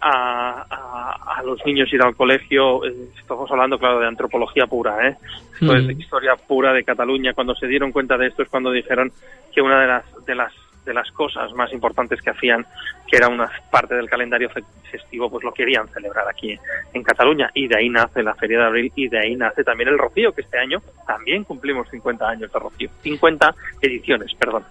a, 0.00 0.66
a- 0.68 1.34
a 1.38 1.42
los 1.44 1.64
niños 1.64 1.92
ir 1.92 2.02
al 2.02 2.16
colegio. 2.16 2.84
eh, 2.84 2.92
Estamos 3.18 3.50
hablando, 3.50 3.78
claro, 3.78 4.00
de 4.00 4.06
antropología 4.08 4.66
pura, 4.66 5.08
¿eh? 5.08 5.16
Esto 5.54 5.76
es 5.76 5.84
Mm. 5.86 6.00
historia 6.00 6.34
pura 6.36 6.72
de 6.72 6.82
Cataluña. 6.84 7.34
Cuando 7.34 7.54
se 7.54 7.66
dieron 7.68 7.92
cuenta 7.92 8.16
de 8.18 8.26
esto 8.28 8.42
es 8.42 8.48
cuando 8.48 8.70
dijeron 8.72 9.12
que 9.54 9.62
una 9.62 9.80
de 9.80 9.86
las, 9.86 10.24
de 10.26 10.34
las 10.34 10.52
de 10.84 10.94
las 10.94 11.10
cosas 11.12 11.52
más 11.52 11.72
importantes 11.72 12.20
que 12.20 12.30
hacían, 12.30 12.66
que 13.08 13.16
era 13.16 13.28
una 13.28 13.50
parte 13.70 13.94
del 13.94 14.08
calendario 14.08 14.48
fe- 14.50 14.62
festivo, 14.90 15.30
pues 15.30 15.44
lo 15.44 15.52
querían 15.52 15.88
celebrar 15.88 16.26
aquí 16.28 16.58
en 16.92 17.02
Cataluña. 17.02 17.50
Y 17.54 17.68
de 17.68 17.76
ahí 17.76 17.88
nace 17.88 18.22
la 18.22 18.34
Feria 18.34 18.58
de 18.58 18.64
Abril 18.64 18.92
y 18.96 19.08
de 19.08 19.18
ahí 19.18 19.36
nace 19.36 19.62
también 19.64 19.88
el 19.90 19.98
Rocío, 19.98 20.32
que 20.32 20.42
este 20.42 20.58
año 20.58 20.80
también 21.06 21.44
cumplimos 21.44 21.88
50 21.90 22.28
años 22.28 22.52
de 22.52 22.58
Rocío. 22.58 22.90
50 23.02 23.54
ediciones, 23.80 24.30
perdón. 24.38 24.64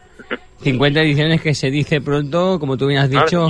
50 0.60 1.02
ediciones 1.02 1.42
que 1.42 1.54
se 1.56 1.72
dice 1.72 2.02
pronto, 2.02 2.60
como 2.60 2.78
tú 2.78 2.88
bien 2.88 3.00
has 3.00 3.10
dicho. 3.10 3.48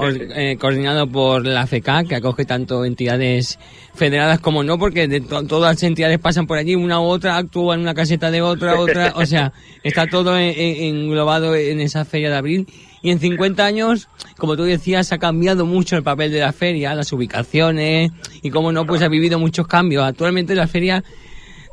Eh, 0.00 0.56
coordinado 0.60 1.06
por 1.06 1.46
la 1.46 1.66
FECAC, 1.66 2.08
que 2.08 2.14
acoge 2.16 2.44
tanto 2.44 2.84
entidades 2.84 3.58
federadas 3.94 4.40
como 4.40 4.64
no, 4.64 4.78
porque 4.78 5.06
de 5.08 5.20
to- 5.20 5.44
todas 5.44 5.74
las 5.76 5.82
entidades 5.84 6.18
pasan 6.18 6.46
por 6.46 6.58
allí, 6.58 6.74
una 6.74 7.00
u 7.00 7.04
otra 7.04 7.36
actúa 7.36 7.74
en 7.74 7.80
una 7.82 7.94
caseta 7.94 8.30
de 8.30 8.42
otra, 8.42 8.74
otra, 8.80 9.12
o 9.16 9.24
sea, 9.26 9.52
está 9.82 10.06
todo 10.06 10.36
en- 10.38 10.54
en- 10.58 10.96
englobado 11.04 11.54
en 11.54 11.80
esa 11.80 12.04
feria 12.04 12.30
de 12.30 12.36
abril. 12.36 12.66
Y 13.02 13.10
en 13.10 13.20
50 13.20 13.64
años, 13.66 14.08
como 14.38 14.56
tú 14.56 14.62
decías, 14.64 15.12
ha 15.12 15.18
cambiado 15.18 15.66
mucho 15.66 15.94
el 15.96 16.02
papel 16.02 16.32
de 16.32 16.40
la 16.40 16.52
feria, 16.54 16.94
las 16.94 17.12
ubicaciones, 17.12 18.10
y 18.42 18.48
como 18.50 18.72
no, 18.72 18.86
pues 18.86 19.02
ha 19.02 19.08
vivido 19.08 19.38
muchos 19.38 19.66
cambios. 19.66 20.02
Actualmente 20.04 20.54
la 20.54 20.66
feria 20.66 21.04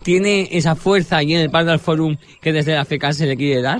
tiene 0.03 0.49
esa 0.51 0.75
fuerza 0.75 1.17
allí 1.17 1.33
en 1.35 1.41
el 1.41 1.49
Parque 1.49 1.69
del 1.71 1.79
Forum 1.79 2.17
que 2.41 2.51
desde 2.51 2.73
la 2.73 2.85
FECAC 2.85 3.13
se 3.13 3.27
le 3.27 3.37
quiere 3.37 3.61
dar. 3.61 3.79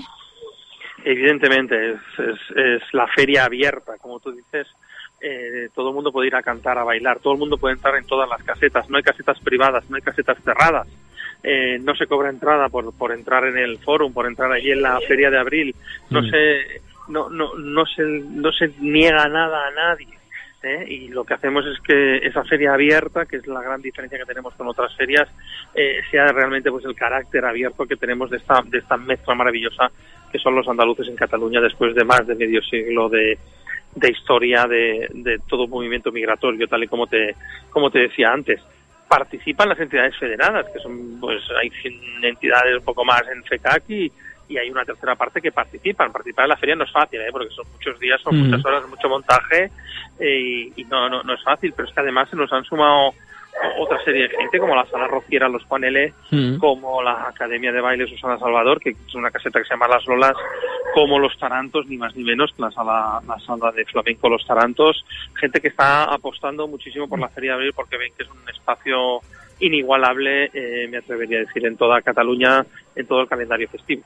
Evidentemente, 1.04 1.92
es, 1.94 2.00
es, 2.20 2.58
es 2.58 2.82
la 2.94 3.08
feria 3.08 3.46
abierta, 3.46 3.98
como 4.00 4.20
tú 4.20 4.32
dices. 4.32 4.68
eh, 5.22 5.70
todo 5.76 5.90
el 5.90 5.96
mundo 5.96 6.12
puede 6.12 6.28
ir 6.28 6.36
a 6.36 6.42
cantar, 6.44 6.78
a 6.78 6.84
bailar, 6.84 7.20
todo 7.20 7.34
el 7.34 7.40
mundo 7.40 7.58
puede 7.58 7.76
entrar 7.76 7.96
en 7.96 8.06
todas 8.06 8.28
las 8.30 8.44
casetas. 8.44 8.90
No 8.90 8.98
hay 8.98 9.04
casetas 9.04 9.40
privadas, 9.40 9.88
no 9.90 9.96
hay 9.96 10.02
casetas 10.02 10.38
cerradas. 10.44 10.88
Eh, 11.44 11.80
no 11.82 11.96
se 11.96 12.06
cobra 12.08 12.30
entrada 12.30 12.70
por, 12.70 12.94
por 12.96 13.12
entrar 13.12 13.46
en 13.46 13.58
el 13.58 13.78
fórum, 13.80 14.14
por 14.14 14.26
entrar 14.28 14.52
allí 14.52 14.72
en 14.72 14.82
la 14.82 15.00
feria 15.08 15.30
de 15.30 15.40
abril. 15.40 15.76
No 16.10 16.22
Mm. 16.22 16.30
se, 16.30 16.82
no, 17.10 17.30
no, 17.30 17.56
no 17.56 17.86
se, 17.86 18.04
no 18.04 18.52
se 18.52 18.72
niega 18.80 19.28
nada 19.28 19.68
a 19.68 19.72
nadie. 19.72 20.08
¿eh? 20.64 20.86
Y 20.88 21.08
lo 21.10 21.24
que 21.24 21.34
hacemos 21.34 21.66
es 21.66 21.80
que 21.82 22.18
esa 22.18 22.44
feria 22.44 22.74
abierta, 22.74 23.26
que 23.26 23.38
es 23.38 23.48
la 23.48 23.62
gran 23.64 23.82
diferencia 23.82 24.20
que 24.20 24.26
tenemos 24.26 24.54
con 24.54 24.68
otras 24.68 24.96
ferias, 24.96 25.28
eh, 25.74 26.02
sea 26.12 26.28
realmente 26.28 26.70
pues 26.70 26.86
el 26.86 26.96
carácter 26.96 27.44
abierto 27.46 27.86
que 27.88 27.96
tenemos 27.96 28.30
de 28.30 28.38
esta, 28.38 28.62
de 28.66 28.78
esta 28.78 28.98
mezcla 28.98 29.34
maravillosa 29.34 29.92
que 30.32 30.40
son 30.40 30.56
los 30.56 30.68
andaluces 30.68 31.08
en 31.08 31.16
Cataluña 31.16 31.62
después 31.62 31.94
de 31.96 32.04
más 32.04 32.26
de 32.26 32.36
medio 32.36 32.62
siglo 32.62 33.10
de, 33.10 33.38
de 33.96 34.12
historia 34.12 34.66
de, 34.66 35.08
de 35.14 35.40
todo 35.48 35.68
movimiento 35.68 36.12
migratorio, 36.12 36.68
tal 36.68 36.84
y 36.84 36.88
como 36.88 37.08
te, 37.08 37.36
como 37.70 37.90
te 37.90 38.00
decía 38.00 38.32
antes. 38.32 38.62
Participan 39.08 39.70
las 39.70 39.80
entidades 39.80 40.18
federadas, 40.18 40.68
que 40.72 40.80
son, 40.80 41.20
pues, 41.20 41.42
hay 41.60 41.70
100 41.70 42.24
entidades 42.24 42.78
un 42.78 42.86
poco 42.86 43.04
más 43.04 43.24
en 43.34 43.44
FECAC 43.44 43.90
y, 43.90 44.12
y 44.48 44.58
hay 44.58 44.70
una 44.70 44.86
tercera 44.86 45.16
parte 45.16 45.42
que 45.42 45.52
participan. 45.52 46.12
Participar 46.14 46.46
en 46.46 46.50
la 46.50 46.58
feria 46.58 46.76
no 46.76 46.86
es 46.86 46.92
fácil, 46.92 47.20
¿eh? 47.20 47.28
porque 47.32 47.54
son 47.54 47.66
muchos 47.72 48.00
días, 48.00 48.22
son 48.22 48.36
Ujú. 48.36 48.46
muchas 48.46 48.66
horas, 48.66 48.88
mucho 48.88 49.10
montaje 49.10 49.70
eh, 50.20 50.72
y 50.76 50.84
no, 50.86 51.10
no, 51.10 51.24
no 51.24 51.34
es 51.34 51.44
fácil, 51.44 51.74
pero 51.76 51.88
es 51.90 51.94
que 51.94 52.00
además 52.00 52.30
se 52.30 52.38
nos 52.38 52.52
han 52.54 52.64
sumado 52.64 53.14
otra 53.80 54.04
serie 54.04 54.28
de 54.28 54.36
gente 54.36 54.60
como 54.60 54.76
la 54.76 54.86
Sala 54.86 55.08
Rociera 55.08 55.50
Los 55.50 55.64
Paneles, 55.66 56.14
Mm. 56.32 56.58
como 56.58 57.02
la 57.04 57.28
Academia 57.28 57.72
de 57.72 57.82
Baile 57.82 58.08
Susana 58.08 58.40
Salvador, 58.40 58.80
que 58.80 58.92
es 58.92 59.16
una 59.16 59.32
caseta 59.32 59.60
que 59.60 59.66
se 59.66 59.74
llama 59.74 59.88
Las 59.88 60.06
Lolas, 60.08 60.34
como 60.94 61.20
los 61.20 61.38
Tarantos, 61.38 61.86
ni 61.88 61.98
más 61.98 62.16
ni 62.16 62.24
menos 62.24 62.54
la 62.58 62.72
sala, 62.72 63.22
la 63.28 63.40
sala 63.40 63.72
de 63.72 63.86
flamenco 63.86 64.30
Los 64.30 64.46
Tarantos, 64.46 65.06
gente 65.36 65.60
que 65.62 65.68
está 65.70 66.06
apostando 66.06 66.68
muchísimo 66.68 67.08
por 67.08 67.20
la 67.20 67.30
Feria 67.30 67.52
de 67.52 67.56
Abril 67.56 67.74
porque 67.76 67.98
ven 67.98 68.12
que 68.18 68.24
es 68.24 68.30
un 68.30 68.48
espacio 68.50 69.20
inigualable, 69.60 70.50
eh, 70.54 70.88
me 70.90 70.98
atrevería 70.98 71.38
a 71.38 71.42
decir, 71.42 71.66
en 71.66 71.78
toda 71.78 72.02
Cataluña, 72.02 72.66
en 72.96 73.06
todo 73.08 73.22
el 73.22 73.28
calendario 73.28 73.68
festivo. 73.70 74.04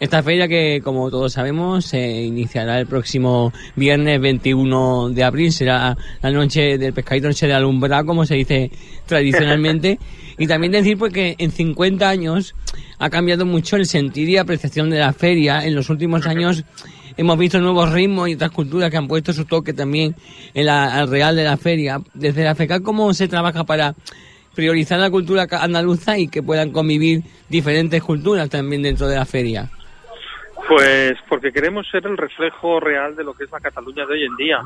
Esta 0.00 0.22
feria 0.22 0.48
que, 0.48 0.80
como 0.82 1.10
todos 1.10 1.34
sabemos, 1.34 1.84
se 1.84 2.22
iniciará 2.22 2.80
el 2.80 2.86
próximo 2.86 3.52
viernes 3.76 4.18
21 4.18 5.10
de 5.10 5.22
abril, 5.22 5.52
será 5.52 5.94
la 6.22 6.30
noche 6.30 6.78
del 6.78 6.94
pescadito, 6.94 7.28
noche 7.28 7.46
de 7.46 7.52
alumbrado, 7.52 8.06
como 8.06 8.24
se 8.24 8.36
dice 8.36 8.70
tradicionalmente. 9.04 9.98
y 10.38 10.46
también 10.46 10.72
decir 10.72 10.96
pues, 10.96 11.12
que 11.12 11.34
en 11.36 11.50
50 11.50 12.08
años 12.08 12.54
ha 12.98 13.10
cambiado 13.10 13.44
mucho 13.44 13.76
el 13.76 13.84
sentir 13.84 14.26
y 14.30 14.38
apreciación 14.38 14.88
de 14.88 15.00
la 15.00 15.12
feria. 15.12 15.66
En 15.66 15.74
los 15.74 15.90
últimos 15.90 16.26
años 16.26 16.64
hemos 17.18 17.38
visto 17.38 17.60
nuevos 17.60 17.92
ritmos 17.92 18.30
y 18.30 18.34
otras 18.36 18.52
culturas 18.52 18.90
que 18.90 18.96
han 18.96 19.06
puesto 19.06 19.34
su 19.34 19.44
toque 19.44 19.74
también 19.74 20.16
en 20.54 20.64
la, 20.64 20.94
al 20.94 21.10
real 21.10 21.36
de 21.36 21.44
la 21.44 21.58
feria. 21.58 22.00
Desde 22.14 22.42
la 22.42 22.54
FECA, 22.54 22.80
¿cómo 22.80 23.12
se 23.12 23.28
trabaja 23.28 23.64
para 23.64 23.94
priorizar 24.54 24.98
la 24.98 25.10
cultura 25.10 25.46
andaluza 25.50 26.16
y 26.16 26.28
que 26.28 26.42
puedan 26.42 26.70
convivir 26.70 27.22
diferentes 27.50 28.02
culturas 28.02 28.48
también 28.48 28.80
dentro 28.80 29.06
de 29.06 29.16
la 29.16 29.26
feria? 29.26 29.70
Pues 30.70 31.18
porque 31.28 31.50
queremos 31.50 31.84
ser 31.88 32.06
el 32.06 32.16
reflejo 32.16 32.78
real 32.78 33.16
de 33.16 33.24
lo 33.24 33.34
que 33.34 33.42
es 33.42 33.50
la 33.50 33.58
Cataluña 33.58 34.06
de 34.06 34.12
hoy 34.12 34.24
en 34.24 34.36
día. 34.36 34.60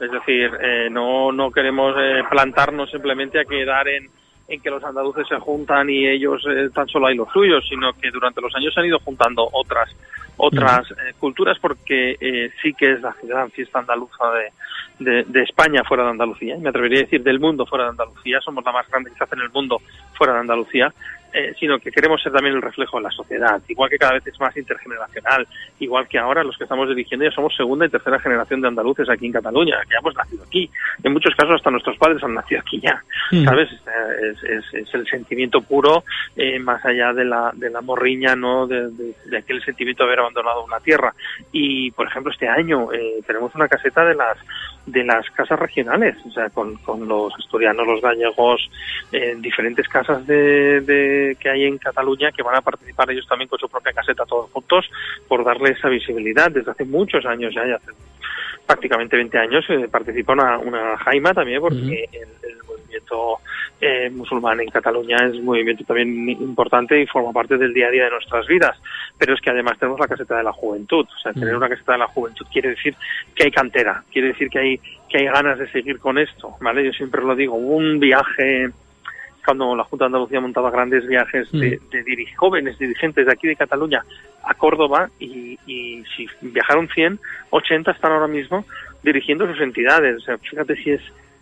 Es 0.00 0.10
decir, 0.10 0.50
eh, 0.60 0.88
no, 0.90 1.30
no 1.30 1.52
queremos 1.52 1.94
eh, 1.96 2.24
plantarnos 2.28 2.90
simplemente 2.90 3.38
a 3.38 3.44
quedar 3.44 3.86
en, 3.86 4.10
en 4.48 4.60
que 4.60 4.68
los 4.68 4.82
andaluces 4.82 5.28
se 5.28 5.36
juntan 5.38 5.88
y 5.90 6.08
ellos 6.08 6.42
eh, 6.50 6.70
tan 6.74 6.88
solo 6.88 7.06
hay 7.06 7.14
los 7.14 7.30
suyos, 7.30 7.64
sino 7.68 7.92
que 7.92 8.10
durante 8.10 8.40
los 8.40 8.52
años 8.56 8.74
se 8.74 8.80
han 8.80 8.86
ido 8.86 8.98
juntando 8.98 9.48
otras 9.52 9.94
otras 10.38 10.90
eh, 10.92 11.14
culturas 11.18 11.58
porque 11.60 12.16
eh, 12.20 12.50
sí 12.62 12.72
que 12.72 12.92
es 12.92 13.00
la 13.00 13.14
gran 13.22 13.50
fiesta 13.50 13.80
andaluza 13.80 14.24
de, 14.30 15.04
de, 15.04 15.24
de 15.24 15.42
España 15.42 15.82
fuera 15.84 16.04
de 16.04 16.10
Andalucía. 16.10 16.56
Y 16.56 16.60
me 16.60 16.70
atrevería 16.70 17.00
a 17.00 17.02
decir 17.02 17.22
del 17.22 17.40
mundo 17.40 17.66
fuera 17.66 17.84
de 17.84 17.90
Andalucía. 17.90 18.40
Somos 18.40 18.64
la 18.64 18.72
más 18.72 18.88
grande 18.88 19.10
que 19.10 19.16
se 19.16 19.24
hace 19.24 19.34
en 19.34 19.42
el 19.42 19.50
mundo 19.50 19.80
fuera 20.16 20.34
de 20.34 20.40
Andalucía. 20.40 20.92
Eh, 21.32 21.54
sino 21.58 21.78
que 21.78 21.90
queremos 21.90 22.22
ser 22.22 22.32
también 22.32 22.54
el 22.56 22.62
reflejo 22.62 22.96
de 22.98 23.04
la 23.04 23.10
sociedad, 23.10 23.60
igual 23.68 23.90
que 23.90 23.98
cada 23.98 24.14
vez 24.14 24.26
es 24.26 24.38
más 24.40 24.56
intergeneracional, 24.56 25.46
igual 25.78 26.08
que 26.08 26.18
ahora 26.18 26.42
los 26.44 26.56
que 26.56 26.64
estamos 26.64 26.88
dirigiendo 26.88 27.24
ya 27.26 27.30
somos 27.32 27.54
segunda 27.56 27.86
y 27.86 27.90
tercera 27.90 28.18
generación 28.20 28.60
de 28.60 28.68
andaluces 28.68 29.08
aquí 29.10 29.26
en 29.26 29.32
Cataluña, 29.32 29.76
que 29.82 29.90
ya 29.92 29.98
hemos 30.00 30.14
nacido 30.16 30.44
aquí. 30.44 30.70
En 31.02 31.12
muchos 31.12 31.34
casos 31.34 31.54
hasta 31.56 31.70
nuestros 31.70 31.96
padres 31.98 32.22
han 32.22 32.34
nacido 32.34 32.60
aquí 32.60 32.80
ya, 32.80 33.02
Mm. 33.32 33.44
¿sabes? 33.44 33.68
Eh, 33.72 34.30
Es, 34.30 34.42
es- 34.44 34.74
es 34.74 34.94
el 34.94 35.06
sentimiento 35.06 35.60
puro, 35.62 36.04
eh, 36.36 36.58
más 36.58 36.84
allá 36.84 37.12
de 37.12 37.24
la, 37.24 37.50
de 37.54 37.70
la 37.70 37.80
morriña, 37.80 38.34
¿no? 38.36 38.66
De, 38.66 38.88
de- 38.90 39.14
de 39.26 39.38
aquel 39.38 39.62
sentimiento 39.64 40.02
de 40.04 40.08
haber 40.08 40.20
abandonado 40.20 40.64
una 40.64 40.80
tierra. 40.80 41.14
Y, 41.52 41.90
por 41.92 42.06
ejemplo, 42.08 42.32
este 42.32 42.48
año 42.48 42.92
eh, 42.92 43.20
tenemos 43.26 43.54
una 43.54 43.68
caseta 43.68 44.04
de 44.04 44.14
las 44.14 44.36
de 44.92 45.04
las 45.04 45.28
casas 45.30 45.58
regionales, 45.58 46.16
o 46.26 46.30
sea, 46.30 46.48
con, 46.50 46.74
con 46.76 47.06
los 47.06 47.32
asturianos, 47.34 47.86
los 47.86 48.00
gallegos, 48.00 48.70
eh, 49.12 49.34
diferentes 49.38 49.86
casas 49.88 50.26
de, 50.26 50.80
de- 50.82 51.36
que 51.40 51.48
hay 51.50 51.64
en 51.64 51.78
Cataluña 51.78 52.32
que 52.32 52.42
van 52.42 52.56
a 52.56 52.60
participar 52.60 53.10
ellos 53.10 53.26
también 53.28 53.48
con 53.48 53.58
su 53.58 53.68
propia 53.68 53.92
caseta 53.92 54.24
todos 54.26 54.50
juntos 54.50 54.90
por 55.28 55.44
darle 55.44 55.70
esa 55.70 55.88
visibilidad. 55.88 56.50
Desde 56.50 56.70
hace 56.70 56.84
muchos 56.84 57.24
años 57.26 57.54
ya, 57.54 57.66
ya 57.66 57.76
hace 57.76 57.92
prácticamente 58.66 59.16
20 59.16 59.38
años, 59.38 59.64
eh, 59.70 59.88
participa 59.90 60.32
una, 60.34 60.58
una 60.58 60.96
Jaima 60.98 61.32
también 61.32 61.60
porque 61.60 61.76
el, 62.12 62.28
el 62.50 62.58
movimiento 63.10 63.40
eh, 63.80 64.10
musulmán 64.10 64.60
en 64.60 64.68
Cataluña 64.68 65.16
es 65.26 65.34
un 65.36 65.44
movimiento 65.44 65.84
también 65.84 66.28
importante 66.28 67.00
y 67.00 67.06
forma 67.06 67.32
parte 67.32 67.56
del 67.56 67.72
día 67.72 67.86
a 67.88 67.90
día 67.90 68.04
de 68.04 68.10
nuestras 68.10 68.46
vidas. 68.46 68.76
Pero 69.18 69.34
es 69.34 69.40
que 69.40 69.50
además 69.50 69.78
tenemos 69.78 70.00
la 70.00 70.08
caseta 70.08 70.36
de 70.36 70.42
la 70.42 70.52
juventud. 70.52 71.06
O 71.06 71.18
sea, 71.22 71.32
tener 71.32 71.56
una 71.56 71.68
caseta 71.68 71.92
de 71.92 71.98
la 71.98 72.06
juventud 72.08 72.46
quiere 72.52 72.70
decir 72.70 72.94
que 73.34 73.44
hay 73.44 73.50
cantera, 73.50 74.02
quiere 74.12 74.28
decir 74.28 74.48
que 74.48 74.58
hay, 74.58 74.80
que 75.08 75.18
hay 75.18 75.24
ganas 75.26 75.58
de 75.58 75.70
seguir 75.70 75.98
con 75.98 76.18
esto, 76.18 76.54
¿vale? 76.60 76.84
Yo 76.84 76.92
siempre 76.92 77.22
lo 77.22 77.34
digo, 77.34 77.54
un 77.54 77.98
viaje 78.00 78.68
cuando 79.44 79.74
la 79.74 79.84
Junta 79.84 80.04
de 80.04 80.06
Andalucía 80.08 80.40
montaba 80.40 80.70
grandes 80.70 81.06
viajes 81.06 81.50
de, 81.52 81.80
de 81.90 82.04
diri- 82.04 82.34
jóvenes 82.36 82.78
dirigentes 82.78 83.24
de 83.24 83.32
aquí 83.32 83.46
de 83.46 83.56
Cataluña 83.56 84.04
a 84.44 84.52
Córdoba 84.52 85.08
y, 85.18 85.58
y 85.66 86.04
si 86.14 86.26
viajaron 86.42 86.86
100, 86.88 87.18
80 87.48 87.90
están 87.92 88.12
ahora 88.12 88.26
mismo 88.26 88.66
dirigiendo 89.02 89.46
sus 89.50 89.58
entidades. 89.62 90.16
O 90.16 90.20
sea, 90.20 90.36
fíjate 90.36 90.76
si 90.76 90.90
es 90.90 91.00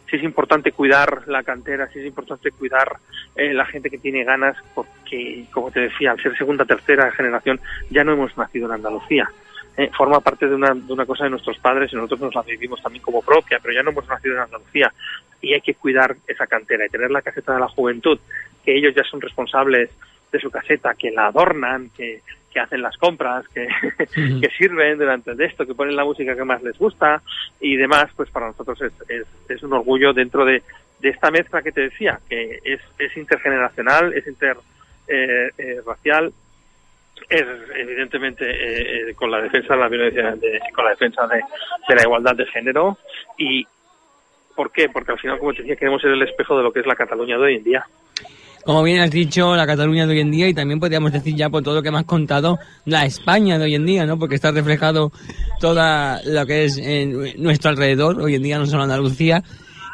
si 0.08 0.16
es 0.16 0.22
importante 0.22 0.72
cuidar 0.72 1.26
la 1.26 1.42
cantera, 1.42 1.88
si 1.88 1.98
es 1.98 2.06
importante 2.06 2.50
cuidar 2.52 2.96
eh, 3.34 3.52
la 3.52 3.66
gente 3.66 3.90
que 3.90 3.98
tiene 3.98 4.24
ganas, 4.24 4.56
porque, 4.74 5.44
como 5.52 5.70
te 5.70 5.80
decía, 5.80 6.12
al 6.12 6.22
ser 6.22 6.36
segunda, 6.36 6.64
tercera 6.64 7.10
generación, 7.12 7.60
ya 7.90 8.04
no 8.04 8.12
hemos 8.12 8.36
nacido 8.36 8.66
en 8.66 8.74
Andalucía. 8.74 9.28
Eh, 9.76 9.90
forma 9.96 10.20
parte 10.20 10.48
de 10.48 10.54
una, 10.54 10.72
de 10.72 10.92
una 10.92 11.04
cosa 11.04 11.24
de 11.24 11.30
nuestros 11.30 11.58
padres 11.58 11.92
y 11.92 11.96
nosotros 11.96 12.20
nos 12.20 12.34
la 12.34 12.42
vivimos 12.42 12.80
también 12.80 13.02
como 13.02 13.20
propia, 13.20 13.58
pero 13.60 13.74
ya 13.74 13.82
no 13.82 13.90
hemos 13.90 14.08
nacido 14.08 14.36
en 14.36 14.40
Andalucía 14.42 14.90
y 15.42 15.52
hay 15.52 15.60
que 15.60 15.74
cuidar 15.74 16.16
esa 16.26 16.46
cantera 16.46 16.86
y 16.86 16.88
tener 16.88 17.10
la 17.10 17.20
caseta 17.20 17.52
de 17.52 17.60
la 17.60 17.68
juventud, 17.68 18.18
que 18.64 18.74
ellos 18.74 18.94
ya 18.96 19.04
son 19.04 19.20
responsables 19.20 19.90
de 20.36 20.42
su 20.42 20.50
caseta, 20.50 20.94
que 20.94 21.10
la 21.10 21.26
adornan, 21.26 21.90
que, 21.96 22.20
que 22.52 22.60
hacen 22.60 22.82
las 22.82 22.96
compras, 22.96 23.46
que, 23.48 23.66
que 24.40 24.48
sirven 24.56 24.98
durante 24.98 25.34
de 25.34 25.44
esto, 25.46 25.66
que 25.66 25.74
ponen 25.74 25.96
la 25.96 26.04
música 26.04 26.36
que 26.36 26.44
más 26.44 26.62
les 26.62 26.78
gusta 26.78 27.22
y 27.60 27.76
demás, 27.76 28.06
pues 28.16 28.30
para 28.30 28.46
nosotros 28.46 28.80
es, 28.82 28.92
es, 29.10 29.26
es 29.48 29.62
un 29.62 29.72
orgullo 29.72 30.12
dentro 30.12 30.44
de, 30.44 30.62
de 31.00 31.08
esta 31.08 31.30
mezcla 31.30 31.62
que 31.62 31.72
te 31.72 31.82
decía, 31.82 32.20
que 32.28 32.60
es, 32.64 32.80
es 32.98 33.16
intergeneracional, 33.16 34.12
es 34.14 34.26
interracial, 34.26 36.32
es 37.28 37.44
evidentemente 37.76 38.44
eh, 38.48 39.10
eh, 39.10 39.14
con 39.14 39.30
la 39.30 39.40
defensa 39.40 39.74
de 39.74 39.80
la 39.80 39.88
violencia, 39.88 40.36
de- 40.36 40.60
con 40.74 40.84
la 40.84 40.90
defensa 40.90 41.26
de, 41.26 41.40
de 41.88 41.94
la 41.94 42.02
igualdad 42.02 42.34
de 42.36 42.46
género 42.46 42.98
y 43.38 43.66
¿por 44.54 44.70
qué? 44.72 44.88
Porque 44.88 45.12
al 45.12 45.18
final, 45.18 45.38
como 45.38 45.52
te 45.52 45.62
decía, 45.62 45.76
queremos 45.76 46.00
ser 46.00 46.12
el 46.12 46.22
espejo 46.22 46.56
de 46.56 46.62
lo 46.62 46.72
que 46.72 46.80
es 46.80 46.86
la 46.86 46.94
Cataluña 46.94 47.36
de 47.36 47.42
hoy 47.44 47.56
en 47.56 47.64
día. 47.64 47.86
Como 48.66 48.82
bien 48.82 48.98
has 49.00 49.12
dicho, 49.12 49.54
la 49.54 49.64
Cataluña 49.64 50.06
de 50.06 50.12
hoy 50.14 50.20
en 50.20 50.30
día 50.32 50.48
y 50.48 50.54
también 50.54 50.80
podríamos 50.80 51.12
decir 51.12 51.36
ya 51.36 51.48
por 51.48 51.62
todo 51.62 51.76
lo 51.76 51.82
que 51.84 51.92
me 51.92 51.98
has 51.98 52.04
contado, 52.04 52.58
la 52.84 53.06
España 53.06 53.58
de 53.58 53.64
hoy 53.64 53.76
en 53.76 53.86
día, 53.86 54.06
¿no? 54.06 54.18
Porque 54.18 54.34
está 54.34 54.50
reflejado 54.50 55.12
toda 55.60 56.20
lo 56.24 56.44
que 56.46 56.64
es 56.64 56.76
en 56.76 57.40
nuestro 57.40 57.70
alrededor, 57.70 58.20
hoy 58.20 58.34
en 58.34 58.42
día 58.42 58.58
no 58.58 58.66
solo 58.66 58.82
Andalucía. 58.82 59.44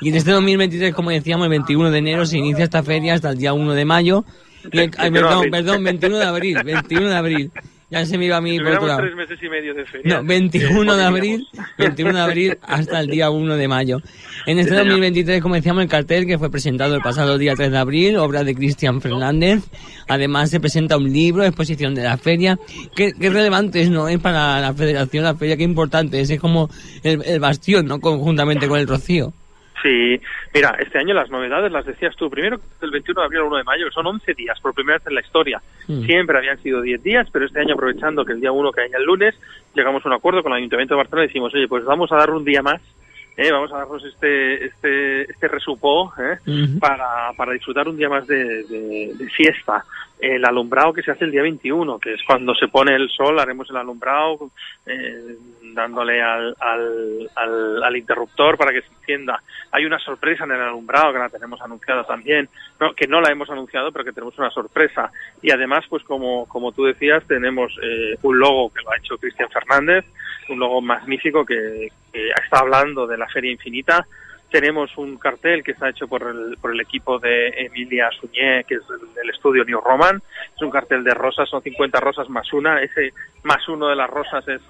Y 0.00 0.08
en 0.08 0.16
este 0.16 0.30
2023, 0.32 0.94
como 0.94 1.10
decíamos, 1.10 1.44
el 1.44 1.50
21 1.50 1.90
de 1.90 1.98
enero 1.98 2.24
se 2.24 2.38
inicia 2.38 2.64
esta 2.64 2.82
feria 2.82 3.12
hasta 3.14 3.30
el 3.30 3.36
día 3.38 3.52
1 3.52 3.74
de 3.74 3.84
mayo. 3.84 4.24
Y 4.72 4.78
el- 4.78 4.90
ay, 4.96 5.10
21 5.10 5.28
de 5.42 5.50
perdón, 5.50 5.50
perdón, 5.50 5.84
21 5.84 6.18
de 6.18 6.24
abril, 6.24 6.58
21 6.64 7.08
de 7.10 7.16
abril. 7.16 7.50
Ya 7.92 8.06
se 8.06 8.16
me 8.16 8.24
iba 8.24 8.38
a 8.38 8.40
mí 8.40 8.58
por 8.58 8.68
otro 8.68 8.86
lado. 8.86 9.00
tres 9.00 9.14
meses 9.14 9.38
y 9.42 9.48
medio 9.50 9.74
de 9.74 9.84
feria. 9.84 10.16
No, 10.16 10.24
21 10.26 10.96
de 10.96 11.04
abril, 11.04 11.46
21 11.78 12.14
de 12.14 12.20
abril 12.20 12.58
hasta 12.62 13.00
el 13.00 13.08
día 13.08 13.28
1 13.30 13.54
de 13.56 13.68
mayo. 13.68 13.98
En 14.46 14.58
este 14.58 14.70
Sí, 14.70 14.76
señor. 14.78 14.86
2023, 14.86 15.42
como 15.42 15.54
decíamos, 15.56 15.82
el 15.82 15.90
cartel 15.90 16.26
que 16.26 16.38
fue 16.38 16.50
presentado 16.50 16.94
el 16.94 17.02
pasado 17.02 17.36
día 17.36 17.54
3 17.54 17.70
de 17.70 17.76
abril, 17.78 18.16
obra 18.16 18.44
de 18.44 18.54
Cristian 18.54 19.00
Fernández. 19.02 19.62
Además, 20.08 20.48
se 20.48 20.58
presenta 20.58 20.96
un 20.96 21.12
libro, 21.12 21.44
exposición 21.44 21.94
de 21.94 22.02
la 22.04 22.16
feria. 22.16 22.58
Qué, 22.96 23.12
qué 23.12 23.28
relevante 23.28 23.82
es, 23.82 23.90
¿no? 23.90 24.08
Es 24.08 24.18
para 24.18 24.58
la 24.60 24.72
federación 24.72 25.24
la 25.24 25.34
feria, 25.34 25.56
qué 25.58 25.64
importante 25.64 26.18
es. 26.20 26.30
Es 26.30 26.40
como 26.40 26.70
el, 27.02 27.22
el 27.26 27.40
bastión, 27.40 27.86
¿no? 27.86 28.00
Conjuntamente 28.00 28.66
con 28.68 28.80
el 28.80 28.88
Rocío. 28.88 29.34
Sí, 29.82 30.20
mira, 30.54 30.76
este 30.78 30.98
año 30.98 31.12
las 31.12 31.28
novedades 31.30 31.72
las 31.72 31.84
decías 31.84 32.14
tú. 32.16 32.30
Primero, 32.30 32.60
del 32.80 32.90
21 32.92 33.20
de 33.20 33.24
abril 33.26 33.40
al 33.40 33.46
1 33.46 33.56
de 33.56 33.64
mayo, 33.64 33.84
que 33.86 33.90
son 33.92 34.06
11 34.06 34.34
días, 34.34 34.60
por 34.60 34.74
primera 34.74 34.98
vez 34.98 35.06
en 35.08 35.14
la 35.14 35.20
historia. 35.22 35.60
Mm. 35.88 36.04
Siempre 36.04 36.38
habían 36.38 36.62
sido 36.62 36.80
10 36.80 37.02
días, 37.02 37.28
pero 37.32 37.46
este 37.46 37.60
año, 37.60 37.74
aprovechando 37.74 38.24
que 38.24 38.32
el 38.32 38.40
día 38.40 38.52
1 38.52 38.70
cae 38.70 38.86
el 38.94 39.04
lunes, 39.04 39.34
llegamos 39.74 40.04
a 40.04 40.08
un 40.08 40.14
acuerdo 40.14 40.42
con 40.42 40.52
el 40.52 40.58
Ayuntamiento 40.58 40.94
de 40.94 40.98
Barcelona 40.98 41.24
y 41.24 41.28
decimos, 41.28 41.52
oye, 41.54 41.66
pues 41.66 41.84
vamos 41.84 42.12
a 42.12 42.16
dar 42.16 42.30
un 42.30 42.44
día 42.44 42.62
más, 42.62 42.80
¿eh? 43.36 43.50
vamos 43.50 43.72
a 43.72 43.78
darnos 43.78 44.04
este 44.04 44.66
este 44.66 45.22
este 45.22 45.48
resupó 45.48 46.12
¿eh? 46.18 46.38
Para, 46.78 47.32
para 47.36 47.52
disfrutar 47.52 47.88
un 47.88 47.96
día 47.96 48.08
más 48.08 48.26
de, 48.26 48.36
de- 48.64 49.12
de 49.16 49.30
fiesta. 49.30 49.84
El 50.22 50.44
alumbrado 50.44 50.92
que 50.92 51.02
se 51.02 51.10
hace 51.10 51.24
el 51.24 51.32
día 51.32 51.42
21, 51.42 51.98
que 51.98 52.14
es 52.14 52.22
cuando 52.24 52.54
se 52.54 52.68
pone 52.68 52.94
el 52.94 53.10
sol, 53.10 53.40
haremos 53.40 53.68
el 53.70 53.76
alumbrado 53.76 54.52
eh, 54.86 55.34
dándole 55.74 56.22
al, 56.22 56.54
al, 56.60 57.28
al, 57.34 57.82
al 57.82 57.96
interruptor 57.96 58.56
para 58.56 58.70
que 58.70 58.82
se 58.82 58.94
encienda. 59.00 59.42
Hay 59.72 59.84
una 59.84 59.98
sorpresa 59.98 60.44
en 60.44 60.52
el 60.52 60.60
alumbrado 60.60 61.12
que 61.12 61.18
la 61.18 61.28
tenemos 61.28 61.60
anunciada 61.60 62.04
también, 62.04 62.48
no, 62.78 62.94
que 62.94 63.08
no 63.08 63.20
la 63.20 63.32
hemos 63.32 63.50
anunciado, 63.50 63.90
pero 63.90 64.04
que 64.04 64.12
tenemos 64.12 64.38
una 64.38 64.50
sorpresa. 64.50 65.10
Y 65.42 65.50
además, 65.50 65.84
pues 65.88 66.04
como, 66.04 66.46
como 66.46 66.70
tú 66.70 66.84
decías, 66.84 67.26
tenemos 67.26 67.76
eh, 67.82 68.16
un 68.22 68.38
logo 68.38 68.72
que 68.72 68.80
lo 68.80 68.92
ha 68.92 68.98
hecho 68.98 69.18
Cristian 69.18 69.50
Fernández, 69.50 70.04
un 70.50 70.60
logo 70.60 70.80
magnífico 70.80 71.44
que, 71.44 71.88
que 72.12 72.28
está 72.28 72.60
hablando 72.60 73.08
de 73.08 73.18
la 73.18 73.26
Feria 73.26 73.50
Infinita. 73.50 74.06
Tenemos 74.52 74.98
un 74.98 75.16
cartel 75.16 75.64
que 75.64 75.72
está 75.72 75.88
hecho 75.88 76.06
por 76.06 76.22
el, 76.24 76.58
por 76.58 76.72
el 76.72 76.80
equipo 76.80 77.18
de 77.18 77.48
Emilia 77.56 78.10
Suñé, 78.20 78.64
que 78.64 78.74
es 78.74 78.82
el, 78.90 79.14
del 79.14 79.30
estudio 79.30 79.64
New 79.64 79.80
Roman. 79.80 80.22
Es 80.54 80.60
un 80.60 80.70
cartel 80.70 81.02
de 81.02 81.14
rosas, 81.14 81.48
son 81.48 81.62
50 81.62 81.98
rosas 82.00 82.28
más 82.28 82.52
una. 82.52 82.82
Ese 82.82 83.14
más 83.44 83.66
uno 83.70 83.88
de 83.88 83.96
las 83.96 84.10
rosas 84.10 84.46
es, 84.46 84.60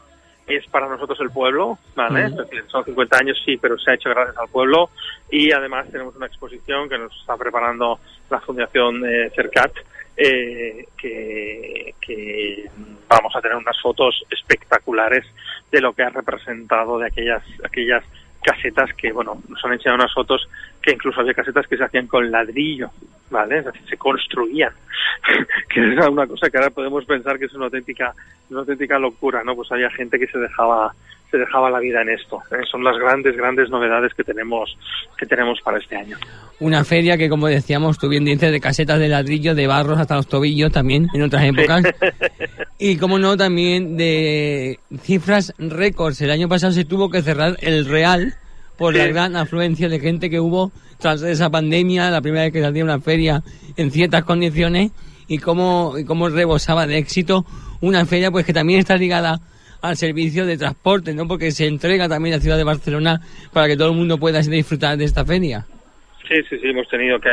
es 0.46 0.64
para 0.68 0.86
nosotros 0.86 1.18
el 1.20 1.30
pueblo, 1.30 1.78
¿vale? 1.96 2.30
Decir, 2.30 2.62
son 2.68 2.84
50 2.84 3.16
años, 3.18 3.42
sí, 3.44 3.56
pero 3.56 3.76
se 3.76 3.90
ha 3.90 3.94
hecho 3.94 4.10
gracias 4.10 4.38
al 4.38 4.48
pueblo. 4.48 4.90
Y 5.28 5.50
además 5.50 5.90
tenemos 5.90 6.14
una 6.14 6.26
exposición 6.26 6.88
que 6.88 6.98
nos 6.98 7.12
está 7.20 7.36
preparando 7.36 7.98
la 8.30 8.40
Fundación 8.40 9.04
eh, 9.04 9.32
Cercat, 9.34 9.72
eh, 10.16 10.86
que, 10.96 11.94
que 12.00 12.70
vamos 13.08 13.34
a 13.34 13.40
tener 13.40 13.56
unas 13.56 13.80
fotos 13.82 14.22
espectaculares 14.30 15.26
de 15.72 15.80
lo 15.80 15.92
que 15.92 16.04
ha 16.04 16.10
representado 16.10 17.00
de 17.00 17.06
aquellas 17.06 17.42
aquellas 17.64 18.04
casetas 18.42 18.90
que, 18.94 19.12
bueno, 19.12 19.40
nos 19.48 19.64
han 19.64 19.72
enseñado 19.72 19.96
unas 19.96 20.12
fotos 20.12 20.48
que 20.82 20.92
incluso 20.92 21.20
había 21.20 21.34
casetas 21.34 21.66
que 21.66 21.76
se 21.76 21.84
hacían 21.84 22.06
con 22.06 22.30
ladrillo, 22.30 22.90
¿vale? 23.30 23.58
Es 23.58 23.64
decir, 23.64 23.82
se 23.88 23.96
construían, 23.96 24.72
que 25.68 25.80
era 25.80 26.10
una 26.10 26.26
cosa 26.26 26.50
que 26.50 26.58
ahora 26.58 26.70
podemos 26.70 27.04
pensar 27.04 27.38
que 27.38 27.46
es 27.46 27.54
una 27.54 27.66
auténtica, 27.66 28.12
una 28.50 28.60
auténtica 28.60 28.98
locura, 28.98 29.42
¿no? 29.44 29.54
Pues 29.54 29.70
había 29.72 29.90
gente 29.90 30.18
que 30.18 30.26
se 30.26 30.38
dejaba 30.38 30.92
se 31.32 31.38
dejaba 31.38 31.70
la 31.70 31.80
vida 31.80 32.02
en 32.02 32.10
esto. 32.10 32.40
¿eh? 32.52 32.62
Son 32.70 32.84
las 32.84 32.96
grandes, 32.98 33.34
grandes 33.36 33.70
novedades 33.70 34.12
que 34.14 34.22
tenemos, 34.22 34.76
que 35.18 35.26
tenemos 35.26 35.58
para 35.64 35.78
este 35.78 35.96
año. 35.96 36.18
Una 36.60 36.84
feria 36.84 37.16
que, 37.16 37.30
como 37.30 37.48
decíamos, 37.48 37.98
tú 37.98 38.08
bien 38.08 38.26
dices, 38.26 38.52
de 38.52 38.60
casetas 38.60 39.00
de 39.00 39.08
ladrillo, 39.08 39.54
de 39.54 39.66
barros 39.66 39.98
hasta 39.98 40.14
los 40.14 40.28
tobillos 40.28 40.70
también, 40.70 41.08
en 41.14 41.22
otras 41.22 41.44
épocas. 41.44 41.82
Y, 42.78 42.96
como 42.96 43.16
no, 43.16 43.36
también 43.36 43.96
de 43.96 44.80
cifras 45.02 45.54
récords. 45.56 46.20
El 46.20 46.32
año 46.32 46.48
pasado 46.48 46.72
se 46.72 46.84
tuvo 46.84 47.10
que 47.10 47.22
cerrar 47.22 47.56
el 47.60 47.86
Real 47.86 48.34
por 48.78 48.94
la 48.94 49.04
Sí. 49.04 49.10
gran 49.12 49.36
afluencia 49.36 49.88
de 49.88 50.00
gente 50.00 50.30
que 50.30 50.40
hubo 50.40 50.72
tras 50.98 51.22
esa 51.22 51.50
pandemia, 51.50 52.10
la 52.10 52.20
primera 52.20 52.44
vez 52.44 52.52
que 52.52 52.60
se 52.60 52.66
hacía 52.66 52.84
una 52.84 53.00
feria 53.00 53.42
en 53.76 53.90
ciertas 53.90 54.24
condiciones 54.24 54.92
y 55.28 55.38
cómo, 55.38 55.94
y 55.98 56.04
cómo 56.04 56.28
rebosaba 56.28 56.86
de 56.86 56.98
éxito 56.98 57.44
una 57.80 58.06
feria 58.06 58.30
pues 58.30 58.46
que 58.46 58.52
también 58.52 58.78
está 58.80 58.96
ligada 58.96 59.40
al 59.80 59.96
servicio 59.96 60.46
de 60.46 60.56
transporte, 60.56 61.12
¿no? 61.12 61.26
Porque 61.26 61.50
se 61.50 61.66
entrega 61.66 62.08
también 62.08 62.34
a 62.34 62.36
la 62.36 62.42
ciudad 62.42 62.56
de 62.56 62.62
Barcelona 62.64 63.20
para 63.52 63.66
que 63.66 63.76
todo 63.76 63.90
el 63.90 63.96
mundo 63.96 64.16
pueda 64.18 64.40
disfrutar 64.40 64.96
de 64.96 65.04
esta 65.04 65.24
feria. 65.24 65.66
Sí, 66.28 66.36
sí, 66.48 66.56
sí, 66.60 66.68
hemos 66.68 66.88
tenido 66.88 67.18
que 67.20 67.30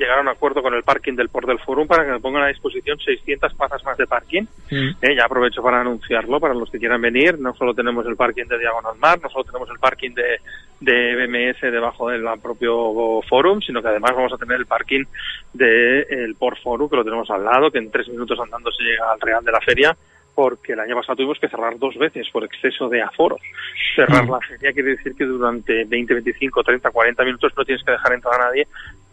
llegar 0.00 0.18
a 0.18 0.22
un 0.22 0.28
acuerdo 0.28 0.62
con 0.62 0.74
el 0.74 0.82
parking 0.82 1.14
del 1.14 1.28
Port 1.28 1.46
del 1.46 1.58
Forum 1.58 1.86
para 1.86 2.04
que 2.04 2.10
me 2.10 2.20
pongan 2.20 2.42
a 2.44 2.48
disposición 2.48 2.98
600 2.98 3.54
plazas 3.54 3.84
más 3.84 3.98
de 3.98 4.06
parking. 4.06 4.44
Eh, 4.70 5.14
ya 5.14 5.26
aprovecho 5.26 5.62
para 5.62 5.80
anunciarlo 5.80 6.40
para 6.40 6.54
los 6.54 6.70
que 6.70 6.78
quieran 6.78 7.02
venir. 7.02 7.38
No 7.38 7.54
solo 7.54 7.74
tenemos 7.74 8.06
el 8.06 8.16
parking 8.16 8.46
de 8.46 8.58
Diagonal 8.58 8.96
Mar, 8.98 9.20
no 9.22 9.28
solo 9.28 9.44
tenemos 9.44 9.68
el 9.68 9.78
parking 9.78 10.12
de, 10.12 10.40
de 10.80 11.16
BMS 11.16 11.60
debajo 11.60 12.08
del 12.08 12.24
propio 12.42 13.20
forum, 13.28 13.60
sino 13.60 13.82
que 13.82 13.88
además 13.88 14.12
vamos 14.16 14.32
a 14.32 14.38
tener 14.38 14.56
el 14.56 14.66
parking 14.66 15.04
del 15.52 16.34
Port 16.38 16.58
Forum, 16.62 16.88
que 16.88 16.96
lo 16.96 17.04
tenemos 17.04 17.30
al 17.30 17.44
lado, 17.44 17.70
que 17.70 17.78
en 17.78 17.90
tres 17.90 18.08
minutos 18.08 18.38
andando 18.40 18.72
se 18.72 18.82
llega 18.82 19.12
al 19.12 19.20
Real 19.20 19.44
de 19.44 19.52
la 19.52 19.60
Feria, 19.60 19.96
porque 20.34 20.72
el 20.72 20.80
año 20.80 20.96
pasado 20.96 21.16
tuvimos 21.16 21.38
que 21.38 21.48
cerrar 21.48 21.78
dos 21.78 21.96
veces 21.98 22.26
por 22.30 22.44
exceso 22.44 22.88
de 22.88 23.02
aforo. 23.02 23.36
Cerrar 23.94 24.26
la 24.26 24.38
feria 24.40 24.72
quiere 24.72 24.92
decir 24.92 25.14
que 25.14 25.24
durante 25.24 25.84
20, 25.84 26.14
25, 26.14 26.62
30, 26.62 26.90
40 26.90 27.24
minutos 27.24 27.52
no 27.54 27.64
tienes 27.64 27.84
que 27.84 27.92
dejar 27.92 28.14
entrar 28.14 28.40
a 28.40 28.44
nadie 28.46 28.66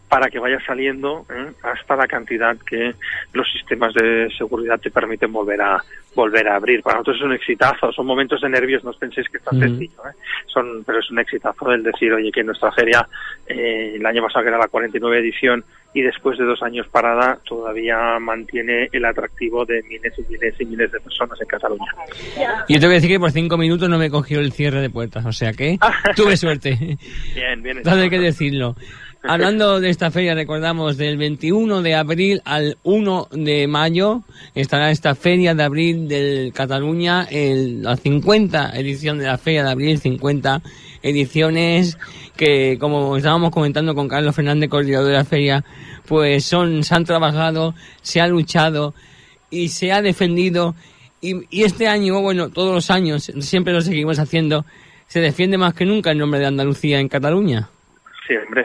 para 0.08 0.28
que 0.30 0.38
vaya 0.38 0.58
saliendo 0.64 1.26
¿eh? 1.30 1.52
hasta 1.62 1.96
la 1.96 2.06
cantidad 2.06 2.56
que 2.58 2.94
los 3.32 3.50
sistemas 3.52 3.92
de 3.94 4.28
seguridad 4.36 4.80
te 4.80 4.90
permiten 4.90 5.32
volver 5.32 5.60
a 5.60 5.82
volver 6.14 6.48
a 6.48 6.56
abrir. 6.56 6.82
Para 6.82 6.98
nosotros 6.98 7.18
es 7.18 7.22
un 7.22 7.32
exitazo, 7.32 7.92
son 7.92 8.06
momentos 8.06 8.40
de 8.40 8.48
nervios, 8.48 8.82
no 8.82 8.90
os 8.90 8.96
penséis 8.96 9.28
que 9.28 9.36
es 9.36 9.44
tan 9.44 9.60
sencillo, 9.60 10.00
¿eh? 10.08 10.16
son, 10.46 10.82
pero 10.84 10.98
es 10.98 11.10
un 11.10 11.18
exitazo 11.20 11.70
el 11.70 11.82
decir, 11.82 12.12
oye, 12.12 12.32
que 12.32 12.42
nuestra 12.42 12.72
feria, 12.72 13.06
eh, 13.46 13.94
el 13.94 14.04
año 14.04 14.22
pasado 14.22 14.44
que 14.44 14.48
era 14.48 14.58
la 14.58 14.66
49 14.66 15.18
edición 15.18 15.64
y 15.94 16.02
después 16.02 16.38
de 16.38 16.44
dos 16.44 16.62
años 16.62 16.86
parada, 16.88 17.38
todavía 17.44 18.18
mantiene 18.18 18.88
el 18.92 19.04
atractivo 19.04 19.64
de 19.64 19.82
miles 19.84 20.12
y 20.18 20.32
miles 20.32 20.54
y 20.60 20.64
miles 20.66 20.92
de 20.92 21.00
personas 21.00 21.40
en 21.40 21.46
Cataluña. 21.46 21.92
Y 22.68 22.74
yo 22.74 22.80
te 22.80 22.86
voy 22.86 22.94
a 22.94 22.96
decir 22.96 23.10
que 23.10 23.20
por 23.20 23.30
cinco 23.30 23.56
minutos 23.56 23.88
no 23.88 23.98
me 23.98 24.10
cogió 24.10 24.40
el 24.40 24.52
cierre 24.52 24.80
de 24.80 24.90
puertas, 24.90 25.24
o 25.24 25.32
sea 25.32 25.52
que 25.52 25.78
tuve 26.16 26.36
suerte. 26.36 26.98
Bien, 27.34 27.62
bien. 27.62 27.82
Todo 27.82 28.00
hay 28.00 28.10
que 28.10 28.18
decirlo. 28.18 28.74
Hablando 29.22 29.80
de 29.80 29.90
esta 29.90 30.10
feria, 30.10 30.34
recordamos 30.34 30.96
del 30.96 31.18
21 31.18 31.82
de 31.82 31.94
abril 31.96 32.40
al 32.44 32.78
1 32.84 33.28
de 33.32 33.66
mayo 33.66 34.22
estará 34.54 34.90
esta 34.90 35.14
feria 35.16 35.54
de 35.54 35.62
abril 35.64 36.06
del 36.06 36.52
Cataluña, 36.54 37.26
el, 37.30 37.82
la 37.82 37.96
50 37.96 38.78
edición 38.78 39.18
de 39.18 39.26
la 39.26 39.36
feria 39.36 39.64
de 39.64 39.70
abril, 39.70 39.98
50 39.98 40.62
ediciones 41.02 41.98
que, 42.36 42.78
como 42.78 43.16
estábamos 43.16 43.50
comentando 43.50 43.94
con 43.94 44.08
Carlos 44.08 44.36
Fernández, 44.36 44.70
coordinador 44.70 45.08
de 45.08 45.14
la 45.14 45.24
feria, 45.24 45.64
pues 46.06 46.44
son, 46.44 46.84
se 46.84 46.94
han 46.94 47.04
trabajado, 47.04 47.74
se 48.00 48.20
ha 48.20 48.28
luchado 48.28 48.94
y 49.50 49.68
se 49.68 49.92
ha 49.92 50.00
defendido. 50.00 50.76
Y, 51.20 51.44
y 51.50 51.64
este 51.64 51.88
año, 51.88 52.20
bueno, 52.20 52.50
todos 52.50 52.72
los 52.72 52.90
años, 52.90 53.24
siempre 53.40 53.72
lo 53.72 53.80
seguimos 53.80 54.20
haciendo, 54.20 54.64
se 55.08 55.20
defiende 55.20 55.58
más 55.58 55.74
que 55.74 55.84
nunca 55.84 56.12
el 56.12 56.18
nombre 56.18 56.38
de 56.38 56.46
Andalucía 56.46 57.00
en 57.00 57.08
Cataluña. 57.08 57.68
Sí, 58.26 58.34
hombre, 58.36 58.64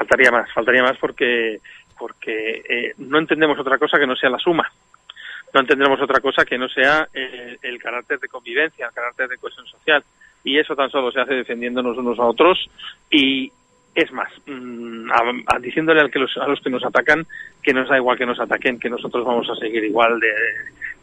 faltaría 0.00 0.30
más, 0.30 0.50
faltaría 0.52 0.82
más 0.82 0.96
porque 0.98 1.60
porque 1.98 2.62
eh, 2.66 2.94
no 2.96 3.18
entendemos 3.18 3.58
otra 3.58 3.76
cosa 3.76 3.98
que 3.98 4.06
no 4.06 4.16
sea 4.16 4.30
la 4.30 4.38
suma. 4.38 4.66
No 5.52 5.60
entendemos 5.60 6.00
otra 6.00 6.20
cosa 6.20 6.46
que 6.46 6.56
no 6.56 6.66
sea 6.68 7.06
eh, 7.12 7.58
el 7.60 7.78
carácter 7.78 8.18
de 8.18 8.28
convivencia, 8.28 8.86
el 8.86 8.92
carácter 8.94 9.28
de 9.28 9.36
cohesión 9.36 9.66
social. 9.66 10.02
Y 10.42 10.58
eso 10.58 10.74
tan 10.74 10.88
solo 10.90 11.12
se 11.12 11.20
hace 11.20 11.34
defendiéndonos 11.34 11.98
unos 11.98 12.18
a 12.18 12.22
otros 12.24 12.70
y 13.10 13.52
es 13.94 14.10
más, 14.12 14.32
mm, 14.46 15.10
a- 15.12 15.58
diciéndole 15.58 16.00
al 16.00 16.10
que 16.10 16.20
los- 16.20 16.38
a 16.38 16.46
los 16.46 16.60
que 16.62 16.70
nos 16.70 16.84
atacan 16.86 17.26
que 17.62 17.74
nos 17.74 17.88
da 17.88 17.98
igual 17.98 18.16
que 18.16 18.24
nos 18.24 18.40
ataquen, 18.40 18.78
que 18.80 18.88
nosotros 18.88 19.22
vamos 19.26 19.50
a 19.50 19.56
seguir 19.56 19.84
igual 19.84 20.18
de, 20.20 20.32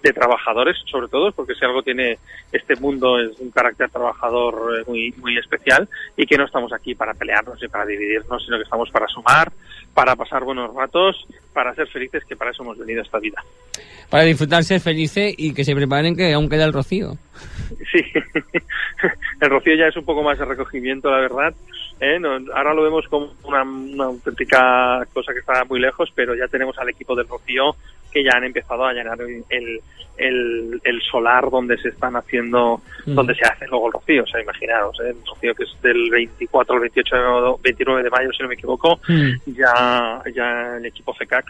de 0.01 0.13
trabajadores, 0.13 0.77
sobre 0.89 1.07
todo, 1.07 1.31
porque 1.31 1.55
si 1.55 1.65
algo 1.65 1.81
tiene 1.81 2.17
este 2.51 2.75
mundo 2.75 3.19
es 3.19 3.39
un 3.39 3.49
carácter 3.51 3.89
trabajador 3.89 4.79
eh, 4.79 4.83
muy, 4.87 5.13
muy 5.17 5.37
especial 5.37 5.87
y 6.15 6.25
que 6.25 6.37
no 6.37 6.45
estamos 6.45 6.71
aquí 6.71 6.93
para 6.93 7.13
pelearnos 7.13 7.61
y 7.61 7.67
para 7.67 7.85
dividirnos, 7.85 8.43
sino 8.45 8.57
que 8.57 8.63
estamos 8.63 8.89
para 8.91 9.07
sumar, 9.07 9.51
para 9.93 10.15
pasar 10.15 10.43
buenos 10.43 10.73
ratos, 10.73 11.25
para 11.53 11.73
ser 11.73 11.87
felices, 11.87 12.23
que 12.25 12.35
para 12.35 12.51
eso 12.51 12.63
hemos 12.63 12.77
venido 12.77 13.01
a 13.01 13.03
esta 13.03 13.19
vida. 13.19 13.43
Para 14.09 14.23
disfrutar, 14.23 14.63
ser 14.63 14.79
felices 14.79 15.33
y 15.37 15.53
que 15.53 15.63
se 15.63 15.75
preparen 15.75 16.15
que 16.15 16.33
aún 16.33 16.47
queda 16.47 16.65
el 16.65 16.73
rocío. 16.73 17.13
Sí, 17.91 18.01
el 19.41 19.49
rocío 19.49 19.75
ya 19.75 19.87
es 19.87 19.97
un 19.97 20.05
poco 20.05 20.23
más 20.23 20.37
de 20.37 20.45
recogimiento, 20.45 21.09
la 21.09 21.19
verdad. 21.19 21.53
¿eh? 21.99 22.19
No, 22.19 22.37
ahora 22.53 22.73
lo 22.73 22.83
vemos 22.83 23.05
como 23.09 23.33
una, 23.43 23.63
una 23.63 24.05
auténtica 24.05 25.05
cosa 25.13 25.33
que 25.33 25.39
está 25.39 25.65
muy 25.65 25.79
lejos, 25.79 26.09
pero 26.15 26.35
ya 26.35 26.47
tenemos 26.47 26.77
al 26.77 26.89
equipo 26.89 27.15
del 27.15 27.27
rocío 27.27 27.75
que 28.11 28.23
ya 28.23 28.31
han 28.35 28.43
empezado 28.43 28.85
a 28.85 28.93
llenar 28.93 29.19
el, 29.21 29.43
el, 30.17 30.81
el- 30.83 31.01
solar 31.11 31.49
donde 31.49 31.77
se 31.77 31.89
están 31.89 32.15
haciendo, 32.15 32.81
Mm. 33.05 33.13
donde 33.15 33.35
se 33.35 33.45
hace 33.47 33.67
luego 33.67 33.87
el 33.87 33.93
rocío. 33.93 34.23
O 34.23 34.27
sea, 34.27 34.41
imaginaros, 34.41 34.99
¿eh? 35.01 35.09
el 35.09 35.25
rocío 35.25 35.53
que 35.55 35.63
es 35.63 35.81
del 35.81 36.09
24 36.09 36.75
al 36.75 36.81
28, 36.81 37.15
de- 37.15 37.55
29 37.63 38.03
de 38.03 38.09
mayo, 38.09 38.31
si 38.33 38.41
no 38.43 38.49
me 38.49 38.55
equivoco, 38.55 38.99
Mm. 39.07 39.51
ya, 39.55 40.21
ya 40.35 40.77
el 40.77 40.85
equipo 40.85 41.13
CECAC 41.17 41.45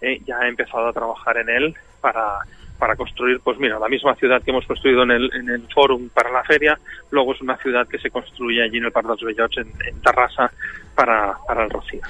eh, 0.00 0.20
ya 0.26 0.38
ha 0.38 0.48
empezado 0.48 0.86
a 0.88 0.92
trabajar 0.92 1.38
en 1.38 1.48
él 1.48 1.74
para, 2.00 2.38
para 2.78 2.94
construir, 2.96 3.40
pues 3.40 3.58
mira, 3.58 3.78
la 3.78 3.88
misma 3.88 4.14
ciudad 4.16 4.42
que 4.42 4.50
hemos 4.50 4.66
construido 4.66 5.02
en 5.04 5.10
el, 5.12 5.30
en 5.34 5.48
el 5.48 5.62
Fórum 5.72 6.08
para 6.10 6.30
la 6.30 6.42
feria, 6.44 6.78
luego 7.10 7.32
es 7.34 7.40
una 7.40 7.56
ciudad 7.56 7.86
que 7.88 7.98
se 7.98 8.10
construye 8.10 8.62
allí 8.62 8.78
en 8.78 8.84
el 8.84 8.92
Parc 8.92 9.06
dels 9.06 9.22
Bellots, 9.22 9.56
en, 9.58 9.68
en 9.88 10.00
Tarrasa, 10.02 10.50
para, 10.94 11.34
para 11.46 11.64
el 11.64 11.70
Rocío. 11.70 12.00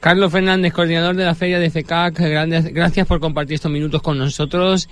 Carlos 0.00 0.30
Fernández, 0.32 0.72
coordinador 0.72 1.16
de 1.16 1.24
la 1.24 1.34
feria 1.34 1.58
de 1.58 1.70
FECAC, 1.70 2.18
grandes, 2.20 2.72
gracias 2.72 3.06
por 3.06 3.18
compartir 3.20 3.54
estos 3.56 3.70
minutos 3.70 4.00
con 4.00 4.16
nosotros 4.16 4.88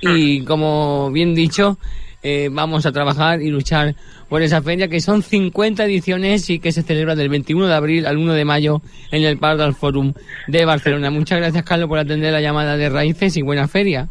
y 0.00 0.44
como 0.44 1.10
bien 1.12 1.34
dicho, 1.34 1.78
eh, 2.24 2.48
vamos 2.50 2.84
a 2.84 2.90
trabajar 2.92 3.40
y 3.40 3.50
luchar 3.50 3.94
por 4.28 4.42
esa 4.42 4.60
feria 4.60 4.88
que 4.88 5.00
son 5.00 5.22
50 5.22 5.84
ediciones 5.84 6.50
y 6.50 6.58
que 6.58 6.72
se 6.72 6.82
celebra 6.82 7.14
del 7.14 7.28
21 7.28 7.68
de 7.68 7.74
abril 7.74 8.06
al 8.06 8.16
1 8.18 8.32
de 8.34 8.44
mayo 8.44 8.82
en 9.12 9.22
el 9.24 9.38
Parc 9.38 9.58
del 9.60 9.74
Forum 9.74 10.12
de 10.48 10.64
Barcelona. 10.64 11.10
Muchas 11.10 11.38
gracias 11.38 11.62
Carlos 11.64 11.88
por 11.88 11.98
atender 11.98 12.32
la 12.32 12.40
llamada 12.40 12.76
de 12.76 12.88
Raíces 12.88 13.36
y 13.36 13.42
buena 13.42 13.68
feria. 13.68 14.08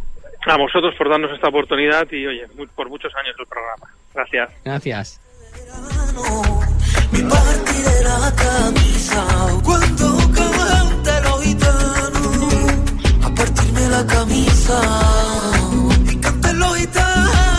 A 0.47 0.57
vosotros 0.57 0.95
por 0.97 1.09
darnos 1.09 1.29
esta 1.33 1.49
oportunidad 1.49 2.07
y, 2.09 2.25
oye, 2.25 2.43
muy- 2.55 2.67
por 2.67 2.89
muchos 2.89 3.11
años 3.21 3.35
el 3.37 3.45
programa. 3.47 3.93
Gracias. 4.13 4.49
Gracias. 4.63 5.19
mi 7.11 7.19
parte 7.29 7.73
de 7.73 8.03
la 8.03 8.33
camisa 8.35 9.25
cuando 9.63 10.16
la 13.89 14.05
camisa. 14.05 14.79
Y 16.11 16.15
canten 16.17 16.59
los 16.59 16.75
gitanos 16.77 17.56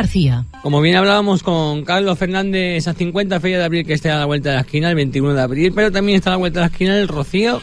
García. 0.00 0.46
Como 0.62 0.80
bien 0.80 0.96
hablábamos 0.96 1.42
con 1.42 1.84
Carlos 1.84 2.18
Fernández, 2.18 2.78
esa 2.78 2.94
50 2.94 3.38
feria 3.38 3.58
de 3.58 3.64
abril 3.64 3.84
que 3.84 3.92
está 3.92 4.16
a 4.16 4.18
la 4.20 4.24
vuelta 4.24 4.48
de 4.48 4.54
la 4.54 4.62
esquina, 4.62 4.88
el 4.88 4.94
21 4.94 5.34
de 5.34 5.42
abril, 5.42 5.72
pero 5.74 5.92
también 5.92 6.16
está 6.16 6.30
a 6.30 6.32
la 6.32 6.36
vuelta 6.38 6.60
de 6.60 6.66
la 6.66 6.72
esquina 6.72 6.98
el 6.98 7.06
Rocío. 7.06 7.60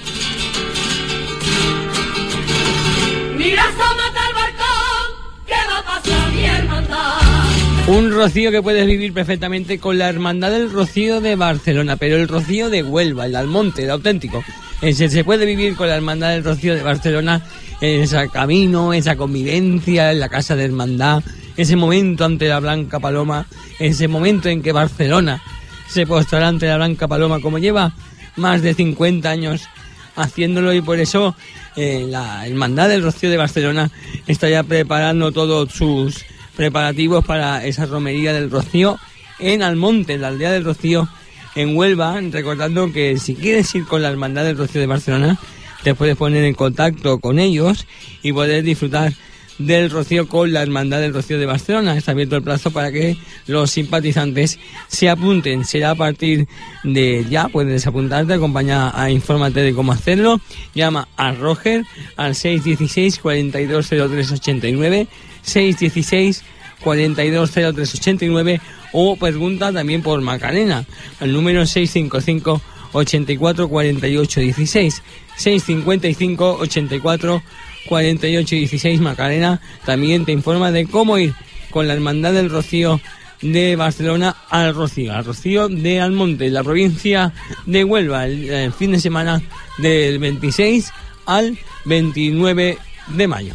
Mira, 3.36 3.64
asómate 3.64 4.20
al 4.20 4.34
balcón, 4.36 5.48
que 5.48 5.54
va 5.54 5.80
a 5.80 5.84
pasar 5.84 6.32
mi 6.32 6.46
hermandad. 6.46 7.88
Un 7.88 8.12
rocío 8.12 8.52
que 8.52 8.62
puedes 8.62 8.86
vivir 8.86 9.14
perfectamente 9.14 9.80
con 9.80 9.98
la 9.98 10.08
Hermandad 10.08 10.52
del 10.52 10.72
Rocío 10.72 11.22
de 11.22 11.36
Barcelona, 11.36 11.96
pero 11.96 12.18
el 12.18 12.28
rocío 12.28 12.70
de 12.70 12.84
Huelva, 12.84 13.26
el 13.26 13.36
Almonte, 13.36 13.86
el 13.86 13.90
auténtico. 13.90 14.44
Ese 14.84 15.10
se 15.10 15.24
puede 15.24 15.48
vivir 15.48 15.76
con 15.76 15.88
la 15.88 15.96
Hermandad 15.96 16.30
del 16.30 16.44
Rocío 16.44 16.76
de 16.76 16.84
Barcelona 16.84 17.42
en 17.82 18.04
ese 18.04 18.30
camino, 18.30 18.94
esa 18.94 19.16
convivencia, 19.16 20.12
en 20.12 20.20
la 20.20 20.30
casa 20.30 20.56
de 20.56 20.66
hermandad, 20.66 21.24
ese 21.58 21.76
momento 21.76 22.24
ante 22.24 22.48
la 22.48 22.60
Blanca 22.60 23.00
Paloma, 23.00 23.48
ese 23.80 24.08
momento 24.08 24.48
en 24.50 24.62
que 24.62 24.72
Barcelona 24.72 25.42
se 25.88 26.06
postrará 26.06 26.48
ante 26.48 26.68
la 26.68 26.78
Blanca 26.78 27.08
Paloma, 27.08 27.40
como 27.40 27.58
lleva 27.58 27.94
más 28.36 28.62
de 28.62 28.74
50 28.74 29.30
años 29.30 29.68
haciéndolo 30.16 30.74
y 30.74 30.82
por 30.82 31.00
eso 31.00 31.36
eh, 31.76 32.06
la 32.08 32.48
Hermandad 32.48 32.90
del 32.90 33.04
Rocío 33.04 33.30
de 33.30 33.38
Barcelona 33.38 33.92
está 34.26 34.50
ya 34.50 34.64
preparando 34.64 35.32
todos 35.32 35.72
sus 35.72 36.26
preparativos 36.56 37.24
para 37.26 37.66
esa 37.66 37.86
romería 37.86 38.34
del 38.34 38.50
Rocío 38.50 39.00
en 39.40 39.62
Almonte, 39.62 40.14
en 40.14 40.22
la 40.22 40.30
aldea 40.30 40.52
del 40.52 40.66
Rocío, 40.66 41.08
en 41.56 41.76
Huelva, 41.76 42.20
recordando 42.32 42.92
que 42.92 43.18
si 43.18 43.36
quieres 43.36 43.74
ir 43.76 43.86
con 43.86 44.02
la 44.02 44.10
Hermandad 44.10 44.44
del 44.44 44.58
Rocío 44.58 44.82
de 44.82 44.88
Barcelona, 44.88 45.38
te 45.84 45.94
puedes 45.94 46.18
poner 46.18 46.44
en 46.44 46.56
contacto 46.56 47.20
con 47.20 47.40
ellos 47.40 47.86
y 48.24 48.34
poder 48.34 48.64
disfrutar 48.64 49.14
del 49.58 49.90
Rocío 49.90 50.28
con 50.28 50.52
la 50.54 50.62
Hermandad 50.62 51.00
del 51.00 51.14
Rocío 51.14 51.40
de 51.40 51.46
Barcelona. 51.46 51.98
Está 51.98 52.12
abierto 52.12 52.36
el 52.36 52.44
plazo 52.44 52.72
para 52.72 52.92
que 52.92 53.18
los 53.48 53.72
simpatizantes 53.72 54.60
se 54.88 55.10
apunten. 55.10 55.66
Será 55.66 55.92
a 55.92 55.96
partir 55.96 56.48
de 56.84 57.26
ya, 57.30 57.48
puedes 57.48 57.88
apuntarte, 57.88 58.34
acompaña 58.34 58.92
a 59.00 59.10
infórmate 59.10 59.62
de 59.62 59.74
cómo 59.74 59.92
hacerlo. 59.92 60.40
Llama 60.74 61.08
a 61.18 61.32
Roger 61.32 61.84
al 62.16 62.36
616 62.36 63.20
420389 63.20 65.08
616 65.42 66.44
420389 66.84 68.62
o 68.94 69.16
pregunta 69.16 69.74
también 69.74 70.02
por 70.02 70.22
Macarena 70.22 70.86
al 71.20 71.34
número 71.34 71.66
655 71.66 72.62
84 72.94 73.68
48 73.68 74.40
16 74.40 75.04
655 75.36 76.58
84 76.62 77.44
48 77.88 78.56
16 78.56 79.02
Macarena 79.02 79.62
también 79.86 80.26
te 80.26 80.32
informa 80.32 80.72
de 80.72 80.86
cómo 80.86 81.18
ir 81.18 81.34
con 81.72 81.88
la 81.88 81.94
Hermandad 81.94 82.34
del 82.34 82.50
Rocío 82.50 83.02
de 83.42 83.76
Barcelona 83.76 84.36
al 84.50 84.74
Rocío, 84.74 85.14
al 85.14 85.26
Rocío 85.26 85.70
de 85.70 86.02
Almonte, 86.02 86.50
la 86.50 86.64
provincia 86.64 87.34
de 87.66 87.84
Huelva, 87.84 88.26
el, 88.26 88.50
el 88.50 88.74
fin 88.74 88.92
de 88.92 89.00
semana 89.00 89.42
del 89.78 90.20
26 90.20 90.92
al 91.26 91.58
29 91.86 92.78
de 93.08 93.28
mayo. 93.28 93.54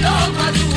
Pinos 0.00 0.56
y 0.56 0.69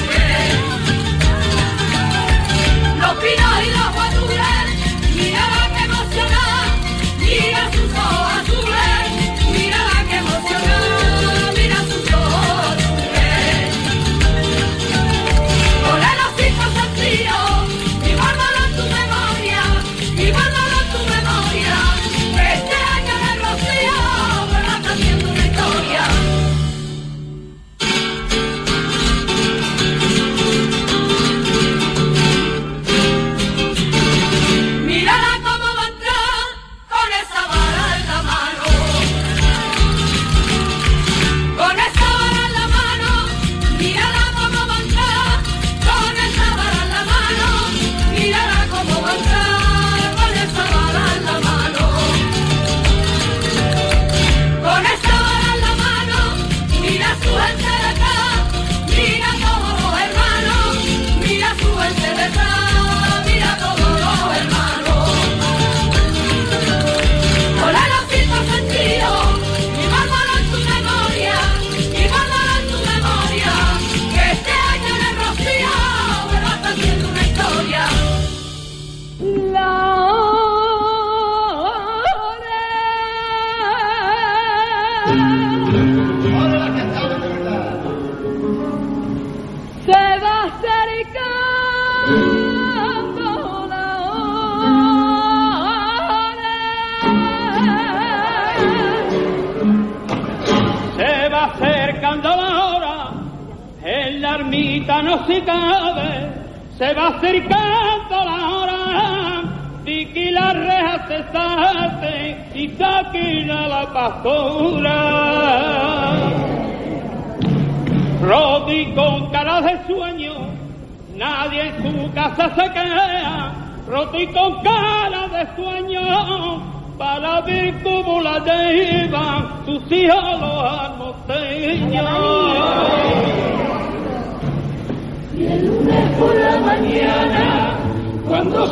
la 138.54 138.68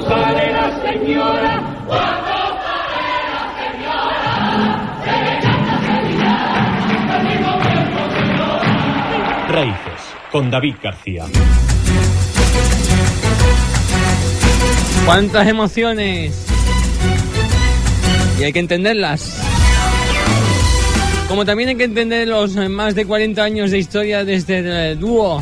señora, 0.82 1.62
la 1.88 2.02
señora, 3.58 4.32
se 5.04 5.16
le 5.24 5.34
canta 5.42 5.76
el 5.76 6.06
señora. 8.28 8.52
Raíces, 9.50 10.02
con 10.32 10.52
David 10.52 10.76
García. 10.82 11.26
¿Cuántas 15.06 15.48
emociones? 15.48 16.48
Y 18.40 18.44
hay 18.44 18.54
que 18.54 18.60
entenderlas. 18.60 19.42
Como 21.28 21.46
también 21.46 21.70
hay 21.70 21.76
que 21.76 21.86
entender 21.86 22.28
los 22.28 22.56
más 22.56 22.94
de 22.94 23.06
40 23.06 23.44
años 23.44 23.72
de 23.72 23.80
historia 23.80 24.26
de 24.26 24.36
este 24.36 24.92
eh, 24.92 24.96
dúo. 24.96 25.42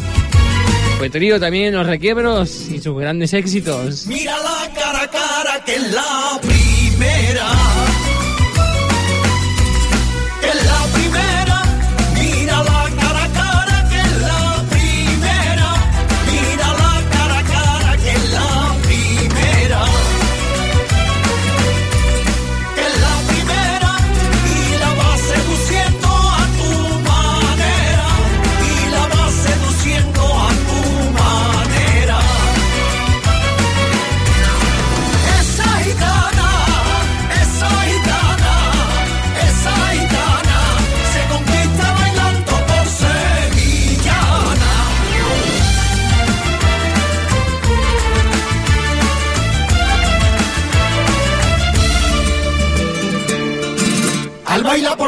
Fue 1.00 1.10
trío 1.10 1.40
también 1.40 1.74
los 1.74 1.88
requiebros 1.88 2.68
y 2.70 2.82
sus 2.82 3.00
grandes 3.00 3.34
éxitos. 3.34 4.06
Mira 4.06 4.36
la 4.38 4.70
cara 4.74 5.04
a 5.04 5.10
cara 5.10 5.64
que 5.64 5.76
es 5.76 5.94
la 5.94 6.42
primera. 6.42 8.09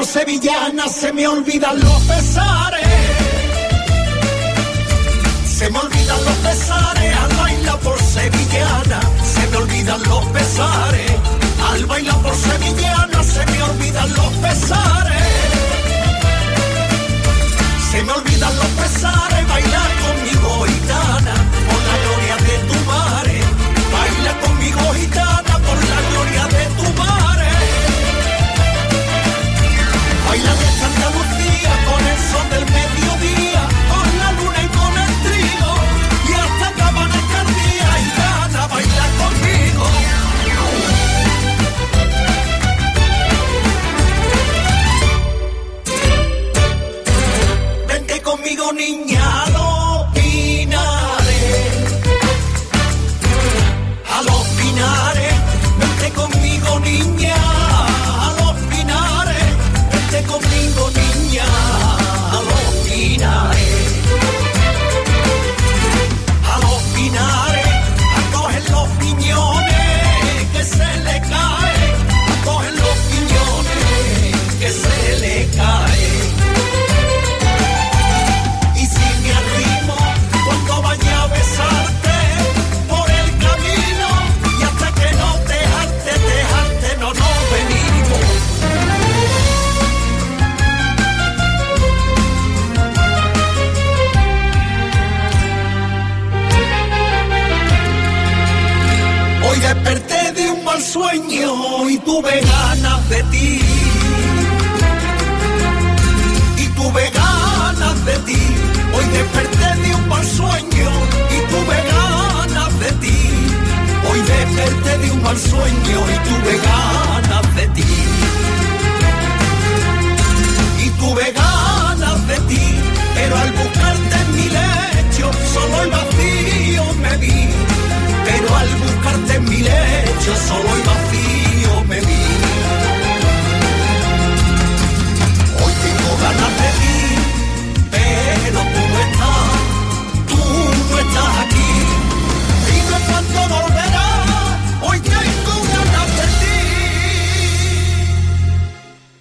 Por 0.01 0.07
sevillana 0.07 0.87
se 0.87 1.13
me 1.13 1.27
olvidan 1.27 1.79
los 1.79 2.01
pesares. 2.05 2.87
Se 5.45 5.69
me 5.69 5.77
olvidan 5.77 6.25
los 6.25 6.37
pesares 6.37 7.15
al 7.17 7.35
bailar 7.37 7.79
por 7.81 7.99
sevillana. 8.01 8.99
Se 9.33 9.47
me 9.49 9.57
olvidan 9.57 10.01
los 10.09 10.25
pesares. 10.37 11.11
Al 11.71 11.85
bailar 11.85 12.17
por 12.23 12.35
sevillana 12.35 13.23
se 13.23 13.45
me 13.45 13.61
olvidan 13.61 14.13
los 14.13 14.33
pesares. 14.45 15.21
Se 17.91 18.03
me 18.03 18.11
olvidan 18.11 18.30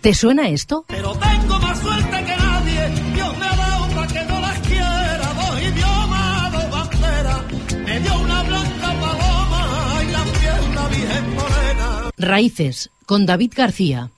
¿Te 0.01 0.15
suena 0.15 0.49
esto? 0.49 0.85
Pero 0.89 1.13
tengo 1.13 1.59
más 1.59 1.79
suerte 1.79 2.25
que 2.25 2.37
nadie, 2.37 2.89
Dios 3.15 3.39
me 3.39 3.45
ha 3.45 3.57
dado 3.57 3.95
para 3.95 4.07
que 4.07 4.25
no 4.25 4.41
las 4.41 4.59
quiera. 4.61 5.33
Dos 5.35 5.63
idiomas, 5.63 6.53
dos 6.53 6.71
banderas, 6.71 7.43
me 7.87 8.01
dio 8.01 8.19
una 8.19 8.43
blanca 8.45 8.95
paloma 9.01 10.03
y 10.03 10.11
la 10.11 10.25
piel 10.25 10.71
una 10.71 10.89
virgen 10.89 11.35
morena. 11.35 12.11
Raíces, 12.17 12.91
con 13.05 13.27
David 13.27 13.53
García. 13.55 14.11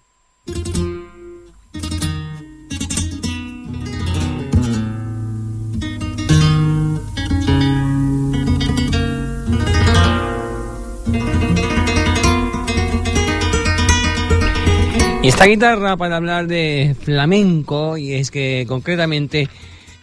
Y 15.23 15.29
esta 15.29 15.45
guitarra 15.47 15.97
para 15.97 16.17
hablar 16.17 16.49
de 16.49 16.97
flamenco, 17.01 17.97
y 17.97 18.15
es 18.15 18.33
que 18.33 18.65
concretamente 18.67 19.49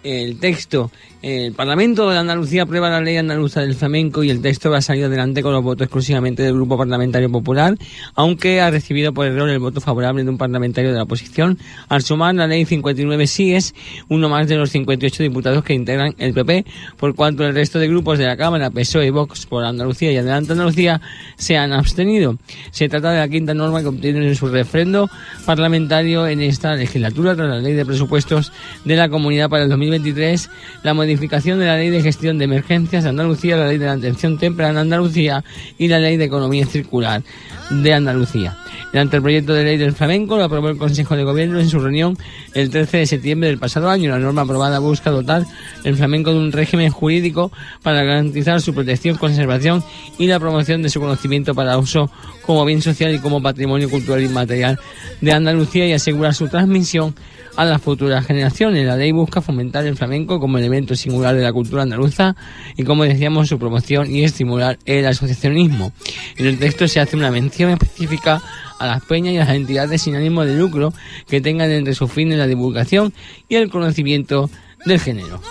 el 0.01 0.39
texto. 0.39 0.91
El 1.21 1.51
Parlamento 1.51 2.09
de 2.09 2.17
Andalucía 2.17 2.63
aprueba 2.63 2.89
la 2.89 3.01
ley 3.01 3.17
andaluza 3.17 3.59
del 3.59 3.75
flamenco 3.75 4.23
y 4.23 4.29
el 4.29 4.41
texto 4.41 4.71
va 4.71 4.77
a 4.77 4.81
salir 4.81 5.03
adelante 5.03 5.43
con 5.43 5.51
los 5.51 5.61
votos 5.61 5.83
exclusivamente 5.83 6.43
del 6.43 6.53
Grupo 6.53 6.77
Parlamentario 6.77 7.29
Popular, 7.29 7.77
aunque 8.15 8.61
ha 8.61 8.71
recibido 8.71 9.13
por 9.13 9.25
error 9.25 9.49
el 9.49 9.59
voto 9.59 9.81
favorable 9.81 10.23
de 10.23 10.29
un 10.29 10.37
parlamentario 10.37 10.91
de 10.91 10.95
la 10.95 11.03
oposición. 11.03 11.57
Al 11.89 12.03
sumar 12.03 12.35
la 12.35 12.47
ley 12.47 12.63
59 12.63 13.27
sí 13.27 13.53
es 13.53 13.75
uno 14.07 14.29
más 14.29 14.47
de 14.47 14.55
los 14.55 14.69
58 14.69 15.21
diputados 15.23 15.61
que 15.65 15.73
integran 15.73 16.15
el 16.19 16.33
PP, 16.33 16.63
por 16.95 17.13
cuanto 17.15 17.45
el 17.45 17.53
resto 17.53 17.79
de 17.79 17.89
grupos 17.89 18.17
de 18.17 18.25
la 18.25 18.37
Cámara, 18.37 18.69
PSOE 18.69 19.07
y 19.07 19.09
Vox 19.09 19.45
por 19.45 19.65
Andalucía 19.65 20.13
y 20.13 20.17
Adelante 20.17 20.53
Andalucía, 20.53 21.01
se 21.35 21.57
han 21.57 21.73
abstenido. 21.73 22.37
Se 22.71 22.87
trata 22.87 23.11
de 23.11 23.19
la 23.19 23.27
quinta 23.27 23.53
norma 23.53 23.81
que 23.81 23.87
obtiene 23.87 24.25
en 24.25 24.35
su 24.35 24.47
refrendo 24.47 25.09
parlamentario 25.45 26.27
en 26.27 26.39
esta 26.39 26.75
legislatura 26.75 27.35
tras 27.35 27.49
la 27.49 27.59
ley 27.59 27.73
de 27.73 27.85
presupuestos 27.85 28.53
de 28.85 28.95
la 28.95 29.09
comunidad 29.09 29.49
para 29.49 29.63
el 29.63 29.69
2023, 29.69 30.49
la 30.83 30.93
modificación 31.09 31.57
de 31.57 31.65
la 31.65 31.75
ley 31.75 31.89
de 31.89 32.03
gestión 32.03 32.37
de 32.37 32.45
emergencias 32.45 33.03
de 33.03 33.09
Andalucía, 33.09 33.57
la 33.57 33.67
ley 33.67 33.79
de 33.79 33.87
la 33.87 33.93
atención 33.93 34.37
temprana 34.37 34.75
de 34.75 34.81
Andalucía 34.81 35.43
y 35.79 35.87
la 35.87 35.97
ley 35.97 36.17
de 36.17 36.25
economía 36.25 36.67
circular 36.67 37.23
de 37.71 37.93
Andalucía. 37.95 38.55
El 38.93 38.99
anteproyecto 38.99 39.53
de 39.53 39.63
ley 39.63 39.77
del 39.77 39.93
flamenco 39.93 40.37
lo 40.37 40.43
aprobó 40.43 40.69
el 40.69 40.77
Consejo 40.77 41.15
de 41.15 41.23
Gobierno 41.23 41.59
en 41.59 41.67
su 41.67 41.79
reunión 41.79 42.15
el 42.53 42.69
13 42.69 42.97
de 42.97 43.05
septiembre 43.07 43.49
del 43.49 43.57
pasado 43.57 43.89
año. 43.89 44.11
La 44.11 44.19
norma 44.19 44.43
aprobada 44.43 44.77
busca 44.77 45.09
dotar 45.09 45.45
el 45.83 45.95
flamenco 45.95 46.31
de 46.31 46.37
un 46.37 46.51
régimen 46.51 46.91
jurídico 46.91 47.51
para 47.81 48.03
garantizar 48.03 48.61
su 48.61 48.75
protección, 48.75 49.17
conservación 49.17 49.83
y 50.19 50.27
la 50.27 50.39
promoción 50.39 50.83
de 50.83 50.89
su 50.89 50.99
conocimiento 50.99 51.55
para 51.55 51.79
uso 51.79 52.11
como 52.45 52.65
bien 52.65 52.83
social 52.83 53.15
y 53.15 53.19
como 53.19 53.41
patrimonio 53.41 53.89
cultural 53.89 54.23
inmaterial 54.23 54.79
de 55.21 55.31
Andalucía 55.31 55.87
y 55.87 55.93
asegurar 55.93 56.35
su 56.35 56.47
transmisión 56.47 57.15
a 57.59 57.65
las 57.65 57.81
futuras 57.81 58.25
generaciones. 58.25 58.85
La 58.85 58.95
ley 58.95 59.11
busca 59.11 59.41
fomentar 59.41 59.85
el 59.85 59.97
flamenco 59.97 60.39
como 60.39 60.57
elemento 60.57 60.95
singular 60.95 61.35
de 61.35 61.43
la 61.43 61.51
cultura 61.51 61.83
andaluza 61.83 62.37
y, 62.77 62.85
como 62.85 63.03
decíamos, 63.03 63.49
su 63.49 63.59
promoción 63.59 64.09
y 64.09 64.23
estimular 64.23 64.79
el 64.85 65.05
asociacionismo. 65.05 65.91
En 66.37 66.45
el 66.45 66.57
texto 66.57 66.87
se 66.87 67.01
hace 67.01 67.17
una 67.17 67.31
mención 67.31 67.71
específica 67.71 68.41
a 68.79 68.87
las 68.87 69.03
peñas 69.03 69.33
y 69.33 69.37
a 69.39 69.43
las 69.43 69.53
entidades 69.53 70.01
sin 70.01 70.15
ánimo 70.15 70.45
de 70.45 70.55
lucro 70.55 70.93
que 71.27 71.41
tengan 71.41 71.69
entre 71.69 71.95
sus 71.95 72.09
fines 72.09 72.37
la 72.37 72.47
divulgación 72.47 73.13
y 73.49 73.55
el 73.55 73.69
conocimiento 73.69 74.49
del 74.85 75.01
género. 75.01 75.41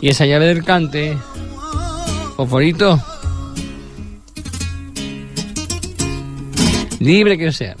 Y 0.00 0.08
esa 0.08 0.26
llave 0.26 0.46
del 0.46 0.64
cante, 0.64 1.16
Foforito, 2.36 3.00
libre 6.98 7.38
que 7.38 7.52
sea. 7.52 7.76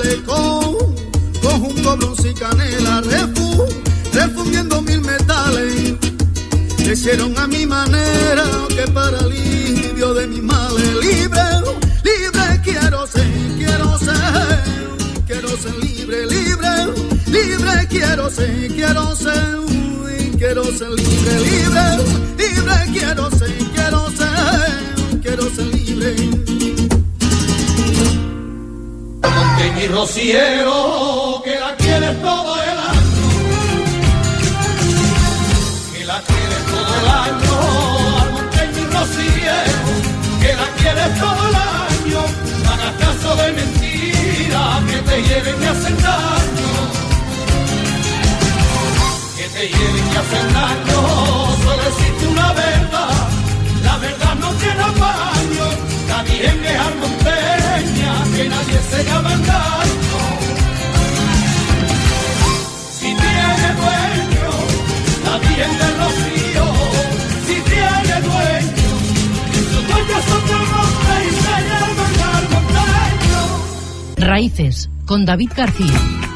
Celestiales 0.00 0.20
con, 0.26 0.94
con 1.42 1.62
un 1.62 1.82
cobrón 1.82 2.14
y 2.24 2.34
canela 2.34 3.00
refu, 3.02 3.66
refundiendo 4.12 4.82
mil 4.82 5.00
metales. 5.00 5.94
Le 6.84 6.92
hicieron 6.92 7.36
a 7.38 7.46
mi 7.46 7.66
manera 7.66 8.44
que 8.68 8.90
para 8.92 9.18
alivio 9.18 10.14
de 10.14 10.26
mis 10.26 10.42
males 10.42 10.94
libre, 11.02 11.42
libre 12.02 12.60
quiero 12.64 13.06
ser, 13.06 13.26
quiero 13.58 13.98
ser, 13.98 14.62
quiero 15.26 15.48
ser 15.56 15.74
libre, 15.76 16.26
libre, 16.26 16.68
libre 17.26 17.86
quiero 17.88 18.30
ser, 18.30 18.68
quiero 18.74 19.14
ser, 19.14 19.56
uy, 19.56 20.32
quiero 20.36 20.64
ser 20.64 20.90
libre, 20.90 21.40
libre, 21.40 21.82
libre 22.38 22.74
quiero 22.92 23.30
ser, 23.30 23.54
quiero 23.74 24.10
ser, 24.10 25.20
quiero 25.22 25.50
ser 25.50 25.66
libre. 25.66 26.39
Y 29.82 29.88
Rociero, 29.88 31.40
que 31.42 31.58
la 31.58 31.74
quieres 31.76 32.20
todo 32.20 32.62
el 32.62 32.68
año, 32.68 33.28
que 35.94 36.04
la 36.04 36.20
quieres 36.20 36.66
todo 36.70 36.94
el 37.00 37.08
año, 37.08 37.54
al 38.20 38.30
Monteño 38.32 38.78
y 38.78 38.84
Rociero, 38.92 39.90
que 40.42 40.52
la 40.54 40.68
quieres 40.76 41.18
todo 41.18 41.48
el 41.48 41.54
año, 41.54 42.20
no 42.62 42.70
hagas 42.70 42.94
caso 42.98 43.36
de 43.36 43.52
mentiras 43.52 44.84
que 44.84 44.98
te 45.08 45.22
lleven 45.22 45.62
y 45.62 45.66
hacen 45.66 45.96
daño, 45.96 46.72
que 49.38 49.48
te 49.48 49.62
lleven 49.66 50.06
y 50.12 50.16
hacen 50.20 50.52
daño, 50.52 50.98
solo 51.64 51.82
existe 51.88 52.26
una 52.26 52.52
verdad, 52.52 53.28
la 53.82 53.96
verdad 53.96 54.34
no 54.40 54.50
tiene 54.60 54.82
apaño, 54.82 55.66
la 56.06 56.22
bien 56.24 56.64
es 56.66 56.78
almonteña, 56.80 57.19
que 58.42 58.48
nadie 58.48 58.78
se 58.90 59.04
llama 59.04 59.32
engaño. 59.34 60.20
Si 62.98 63.08
tiene 63.22 63.68
dueño, 63.82 64.50
la 65.26 65.34
bien 65.46 65.72
del 65.80 65.94
rocío, 66.02 66.66
si 67.46 67.56
tiene 67.70 68.16
dueño, 68.28 68.90
sus 69.72 69.84
dueños 69.88 70.22
son 70.30 70.42
del 70.50 70.64
monte 70.74 71.14
y 71.26 71.32
se 71.44 71.56
llaman 71.68 72.14
almonteño. 72.36 73.42
Raíces, 74.16 74.88
con 75.04 75.24
David 75.26 75.50
García. 75.54 76.29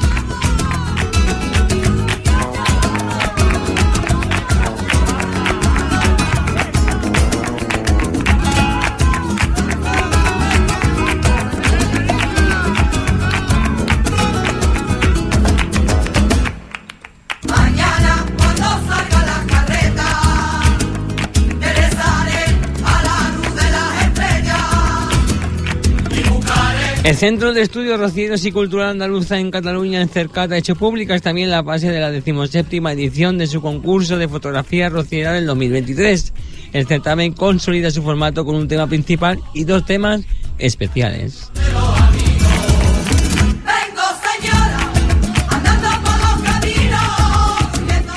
El 27.15 27.19
Centro 27.19 27.53
de 27.53 27.61
Estudios 27.61 27.97
Rocieros 27.97 28.43
y 28.43 28.51
Cultural 28.51 28.89
Andaluza 28.89 29.39
en 29.39 29.49
Cataluña, 29.49 30.01
en 30.01 30.09
Cercata, 30.09 30.55
ha 30.55 30.57
hecho 30.57 30.75
públicas 30.75 31.21
también 31.21 31.49
la 31.49 31.63
fase 31.63 31.89
de 31.89 32.01
la 32.01 32.11
decimoséptima 32.11 32.91
edición 32.91 33.37
de 33.37 33.47
su 33.47 33.61
concurso 33.61 34.17
de 34.17 34.27
fotografía 34.27 34.89
rociera 34.89 35.31
del 35.31 35.45
2023. 35.45 36.33
El 36.73 36.87
certamen 36.87 37.31
consolida 37.31 37.89
su 37.89 38.03
formato 38.03 38.43
con 38.43 38.55
un 38.55 38.67
tema 38.67 38.87
principal 38.87 39.39
y 39.53 39.63
dos 39.63 39.85
temas 39.85 40.23
especiales. 40.57 41.51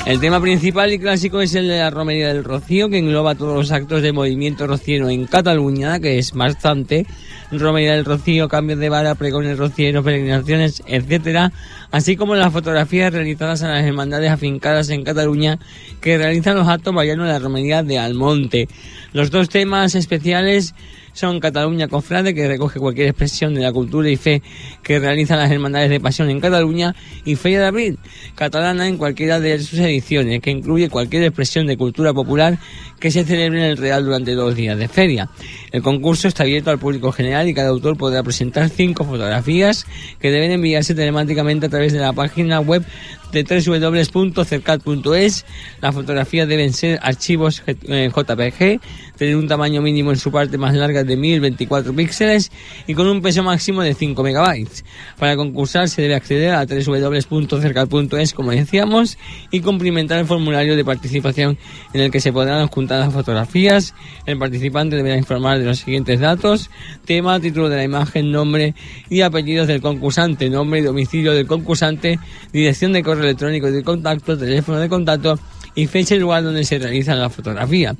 El 0.09 0.19
tema 0.19 0.41
principal 0.41 0.91
y 0.91 0.97
clásico 0.97 1.39
es 1.39 1.53
el 1.53 1.67
de 1.67 1.77
la 1.77 1.91
Romería 1.91 2.29
del 2.29 2.43
Rocío, 2.43 2.89
que 2.89 2.97
engloba 2.97 3.35
todos 3.35 3.55
los 3.55 3.71
actos 3.71 4.01
de 4.01 4.11
movimiento 4.11 4.65
rociero 4.65 5.07
en 5.07 5.27
Cataluña, 5.27 5.99
que 5.99 6.17
es 6.17 6.31
bastante. 6.31 7.05
Romería 7.51 7.93
del 7.93 8.05
Rocío, 8.05 8.47
cambios 8.47 8.79
de 8.79 8.89
vara, 8.89 9.13
pregones 9.13 9.59
rocieros, 9.59 10.03
peregrinaciones, 10.03 10.81
etcétera, 10.87 11.51
así 11.91 12.15
como 12.15 12.33
las 12.33 12.51
fotografías 12.51 13.13
realizadas 13.13 13.61
a 13.61 13.67
las 13.67 13.85
hermandades 13.85 14.31
afincadas 14.31 14.89
en 14.89 15.03
Cataluña 15.03 15.59
que 16.01 16.17
realizan 16.17 16.55
los 16.55 16.67
actos 16.67 16.91
marianos 16.91 17.27
de 17.27 17.33
la 17.33 17.39
Romería 17.39 17.83
de 17.83 17.99
Almonte. 17.99 18.67
Los 19.13 19.29
dos 19.29 19.47
temas 19.49 19.93
especiales 19.93 20.73
son 21.19 21.41
Cataluña 21.41 21.89
Cofrade, 21.89 22.33
que 22.33 22.47
recoge 22.47 22.79
cualquier 22.79 23.09
expresión 23.09 23.53
de 23.53 23.61
la 23.61 23.73
cultura 23.73 24.09
y 24.09 24.15
fe 24.15 24.41
que 24.83 24.99
realizan 24.99 25.37
las 25.37 25.51
hermandades 25.51 25.89
de 25.89 25.99
pasión 25.99 26.29
en 26.29 26.39
Cataluña, 26.39 26.95
y 27.25 27.35
Feria 27.35 27.59
de 27.59 27.65
Abril, 27.65 27.99
catalana 28.35 28.87
en 28.87 28.97
cualquiera 28.97 29.39
de 29.39 29.59
sus 29.59 29.79
ediciones, 29.79 30.39
que 30.41 30.51
incluye 30.51 30.89
cualquier 30.89 31.23
expresión 31.23 31.67
de 31.67 31.75
cultura 31.75 32.13
popular 32.13 32.57
que 32.99 33.11
se 33.11 33.25
celebre 33.25 33.59
en 33.59 33.71
el 33.71 33.77
Real 33.77 34.05
durante 34.05 34.33
dos 34.33 34.55
días 34.55 34.77
de 34.77 34.87
feria. 34.87 35.29
El 35.71 35.81
concurso 35.81 36.27
está 36.27 36.43
abierto 36.43 36.71
al 36.71 36.79
público 36.79 37.11
general 37.11 37.47
y 37.49 37.53
cada 37.53 37.69
autor 37.69 37.97
podrá 37.97 38.23
presentar 38.23 38.69
cinco 38.69 39.03
fotografías 39.03 39.85
que 40.19 40.31
deben 40.31 40.51
enviarse 40.51 40.95
telemáticamente 40.95 41.65
a 41.65 41.69
través 41.69 41.91
de 41.91 41.99
la 41.99 42.13
página 42.13 42.61
web 42.61 42.83
de 43.31 43.43
www.cercat.es. 43.43 45.45
Las 45.81 45.95
fotografías 45.95 46.47
deben 46.47 46.73
ser 46.73 46.99
archivos 47.01 47.63
eh, 47.67 48.09
JPG 48.09 48.79
tener 49.19 49.35
un 49.35 49.47
tamaño 49.47 49.81
mínimo 49.81 50.11
en 50.11 50.17
su 50.17 50.31
parte 50.31 50.57
más 50.57 50.73
larga 50.73 51.03
de 51.03 51.17
1024 51.17 51.93
píxeles 51.93 52.51
y 52.87 52.93
con 52.93 53.05
un 53.05 53.21
peso 53.21 53.43
máximo 53.43 53.81
de 53.81 53.93
5 53.93 54.23
megabytes. 54.23 54.85
Para 55.17 55.35
concursar 55.35 55.89
se 55.89 56.01
debe 56.01 56.15
acceder 56.15 56.53
a 56.53 56.65
www.cercal.es 56.65 58.33
como 58.33 58.51
decíamos 58.51 59.17
y 59.51 59.59
cumplimentar 59.59 60.19
el 60.19 60.25
formulario 60.25 60.77
de 60.77 60.85
participación 60.85 61.57
en 61.93 62.01
el 62.01 62.11
que 62.11 62.21
se 62.21 62.31
podrán 62.31 62.65
juntar 62.67 63.01
las 63.01 63.13
fotografías. 63.13 63.93
El 64.25 64.37
participante 64.37 64.95
deberá 64.95 65.17
informar 65.17 65.59
de 65.59 65.65
los 65.65 65.79
siguientes 65.79 66.21
datos, 66.21 66.69
tema, 67.03 67.41
título 67.41 67.67
de 67.67 67.75
la 67.75 67.83
imagen, 67.83 68.31
nombre 68.31 68.73
y 69.09 69.21
apellidos 69.21 69.67
del 69.67 69.81
concursante, 69.81 70.49
nombre 70.49 70.79
y 70.79 70.83
domicilio 70.83 71.33
del 71.33 71.45
concursante, 71.45 72.19
dirección 72.53 72.93
de 72.93 73.03
correo 73.03 73.18
electrónico 73.23 73.71
de 73.71 73.83
contacto, 73.83 74.37
teléfono 74.37 74.79
de 74.79 74.89
contacto 74.89 75.39
y 75.75 75.87
fecha 75.87 76.15
y 76.15 76.19
lugar 76.19 76.43
donde 76.43 76.63
se 76.63 76.79
realiza 76.79 77.15
la 77.15 77.29
fotografía. 77.29 77.95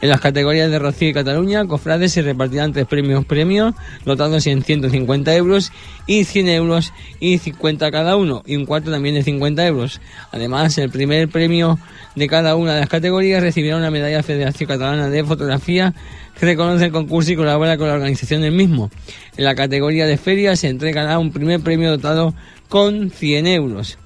En 0.00 0.08
las 0.08 0.20
categorías 0.20 0.70
de 0.70 0.78
Rocío 0.78 1.08
y 1.08 1.12
Cataluña, 1.12 1.66
Cofrades 1.66 2.12
se 2.12 2.22
repartirán 2.22 2.72
tres 2.72 2.86
premios 2.86 3.24
premios, 3.24 3.74
dotándose 4.04 4.50
en 4.50 4.62
150 4.62 5.34
euros 5.34 5.72
y 6.06 6.24
100 6.24 6.48
euros 6.48 6.92
y 7.20 7.38
50 7.38 7.90
cada 7.90 8.16
uno, 8.16 8.42
y 8.46 8.56
un 8.56 8.64
cuarto 8.64 8.90
también 8.90 9.14
de 9.14 9.22
50 9.22 9.66
euros. 9.66 10.00
Además, 10.30 10.78
el 10.78 10.90
primer 10.90 11.28
premio 11.28 11.78
de 12.14 12.28
cada 12.28 12.56
una 12.56 12.74
de 12.74 12.80
las 12.80 12.88
categorías 12.88 13.42
recibirá 13.42 13.76
una 13.76 13.90
medalla 13.90 14.22
Federación 14.22 14.68
Catalana 14.68 15.10
de 15.10 15.24
Fotografía 15.24 15.94
que 16.38 16.46
reconoce 16.46 16.86
el 16.86 16.92
concurso 16.92 17.32
y 17.32 17.36
colabora 17.36 17.76
con 17.76 17.88
la 17.88 17.94
organización 17.94 18.42
del 18.42 18.52
mismo. 18.52 18.90
En 19.36 19.44
la 19.44 19.54
categoría 19.54 20.06
de 20.06 20.16
feria 20.16 20.54
se 20.56 20.68
entregará 20.68 21.18
un 21.18 21.32
primer 21.32 21.60
premio 21.60 21.90
dotado 21.90 22.34
con 22.68 23.10
100 23.10 23.46
euros. 23.48 23.98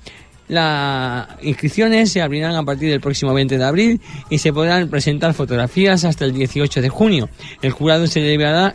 Las 0.48 1.28
inscripciones 1.42 2.10
se 2.10 2.20
abrirán 2.20 2.54
a 2.54 2.62
partir 2.64 2.90
del 2.90 3.00
próximo 3.00 3.32
20 3.32 3.58
de 3.58 3.64
abril 3.64 4.00
y 4.28 4.38
se 4.38 4.52
podrán 4.52 4.88
presentar 4.88 5.34
fotografías 5.34 6.04
hasta 6.04 6.24
el 6.24 6.32
18 6.32 6.82
de 6.82 6.88
junio. 6.88 7.28
El 7.62 7.72
jurado 7.72 8.06
se 8.06 8.20
deliberará, 8.20 8.74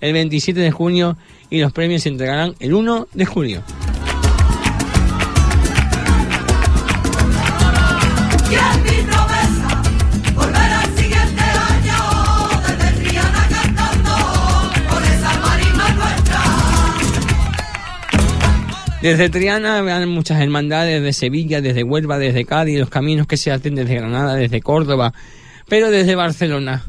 el 0.00 0.12
27 0.12 0.60
de 0.60 0.70
junio 0.70 1.16
y 1.50 1.60
los 1.60 1.72
premios 1.72 2.02
se 2.02 2.08
entregarán 2.08 2.54
el 2.60 2.74
1 2.74 3.08
de 3.12 3.26
julio. 3.26 3.62
Desde 19.02 19.30
Triana 19.30 19.80
vean 19.80 20.06
muchas 20.10 20.42
hermandades 20.42 21.02
de 21.02 21.14
Sevilla, 21.14 21.62
desde 21.62 21.82
Huelva, 21.82 22.18
desde 22.18 22.44
Cádiz, 22.44 22.78
los 22.78 22.90
caminos 22.90 23.26
que 23.26 23.38
se 23.38 23.50
hacen 23.50 23.74
desde 23.74 23.94
Granada, 23.94 24.34
desde 24.34 24.60
Córdoba, 24.60 25.14
pero 25.70 25.90
desde 25.90 26.16
Barcelona. 26.16 26.84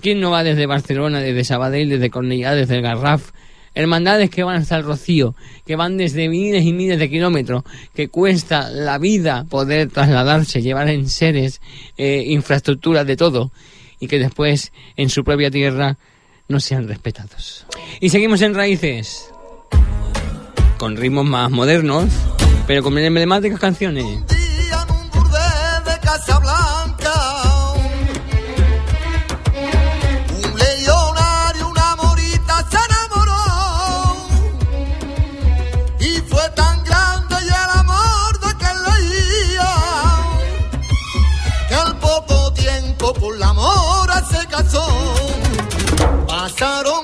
¿Quién 0.00 0.20
no 0.20 0.30
va 0.30 0.44
desde 0.44 0.66
Barcelona, 0.66 1.18
desde 1.18 1.42
Sabadell, 1.42 1.88
desde 1.88 2.10
Cornellá, 2.10 2.54
desde 2.54 2.76
el 2.76 2.82
Garraf? 2.82 3.32
Hermandades 3.74 4.30
que 4.30 4.44
van 4.44 4.58
hasta 4.58 4.76
el 4.76 4.84
Rocío, 4.84 5.34
que 5.66 5.74
van 5.74 5.96
desde 5.96 6.28
miles 6.28 6.64
y 6.64 6.72
miles 6.72 7.00
de 7.00 7.10
kilómetros, 7.10 7.64
que 7.92 8.06
cuesta 8.06 8.70
la 8.70 8.98
vida 8.98 9.44
poder 9.50 9.90
trasladarse, 9.90 10.62
llevar 10.62 10.88
en 10.88 11.08
seres 11.08 11.60
eh, 11.96 12.22
infraestructuras 12.28 13.04
de 13.04 13.16
todo, 13.16 13.50
y 13.98 14.06
que 14.06 14.20
después 14.20 14.72
en 14.96 15.08
su 15.08 15.24
propia 15.24 15.50
tierra 15.50 15.98
no 16.46 16.60
sean 16.60 16.86
respetados. 16.86 17.66
Y 18.00 18.10
seguimos 18.10 18.42
en 18.42 18.54
raíces 18.54 19.32
con 20.78 20.96
ritmos 20.96 21.26
más 21.26 21.50
modernos, 21.50 22.06
pero 22.66 22.82
con 22.82 22.96
emblemáticas 22.96 23.60
canciones. 23.60 24.04
por 43.14 43.38
la 43.38 43.52
mora 43.52 44.22
se 44.24 44.46
casó. 44.46 44.86
Pasaron 46.26 46.97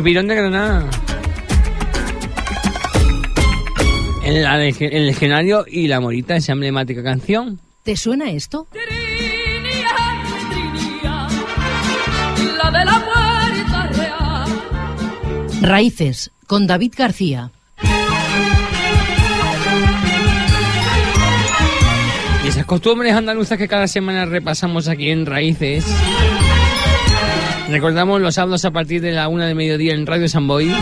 Chipirón 0.00 0.28
de 0.28 0.34
Granada. 0.34 0.88
En 4.24 4.42
la, 4.42 4.64
el 4.64 5.06
legionario 5.06 5.66
y 5.70 5.88
la 5.88 6.00
morita, 6.00 6.36
esa 6.36 6.52
emblemática 6.52 7.02
canción. 7.02 7.60
¿Te 7.82 7.98
suena 7.98 8.30
esto? 8.30 8.66
Raíces, 15.60 16.30
con 16.46 16.66
David 16.66 16.94
García. 16.96 17.50
Y 22.42 22.48
esas 22.48 22.64
costumbres 22.64 23.12
andaluzas 23.12 23.58
que 23.58 23.68
cada 23.68 23.86
semana 23.86 24.24
repasamos 24.24 24.88
aquí 24.88 25.10
en 25.10 25.26
Raíces. 25.26 25.84
Recordamos 27.70 28.20
los 28.20 28.34
sábados 28.34 28.64
a 28.64 28.72
partir 28.72 29.00
de 29.00 29.12
la 29.12 29.28
una 29.28 29.46
del 29.46 29.54
mediodía 29.54 29.94
en 29.94 30.04
Radio 30.04 30.28
San 30.28 30.48
Boy 30.48 30.74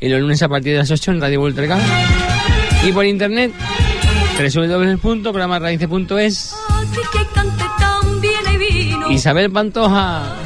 y 0.00 0.08
los 0.08 0.20
lunes 0.20 0.42
a 0.42 0.48
partir 0.48 0.72
de 0.72 0.78
las 0.78 0.90
8 0.90 1.10
en 1.12 1.20
Radio 1.20 1.40
Volterga 1.40 1.78
y 2.84 2.92
por 2.92 3.04
internet 3.04 3.52
www.programarraices.es 4.38 6.54
Isabel 9.10 9.50
Pantoja. 9.50 10.43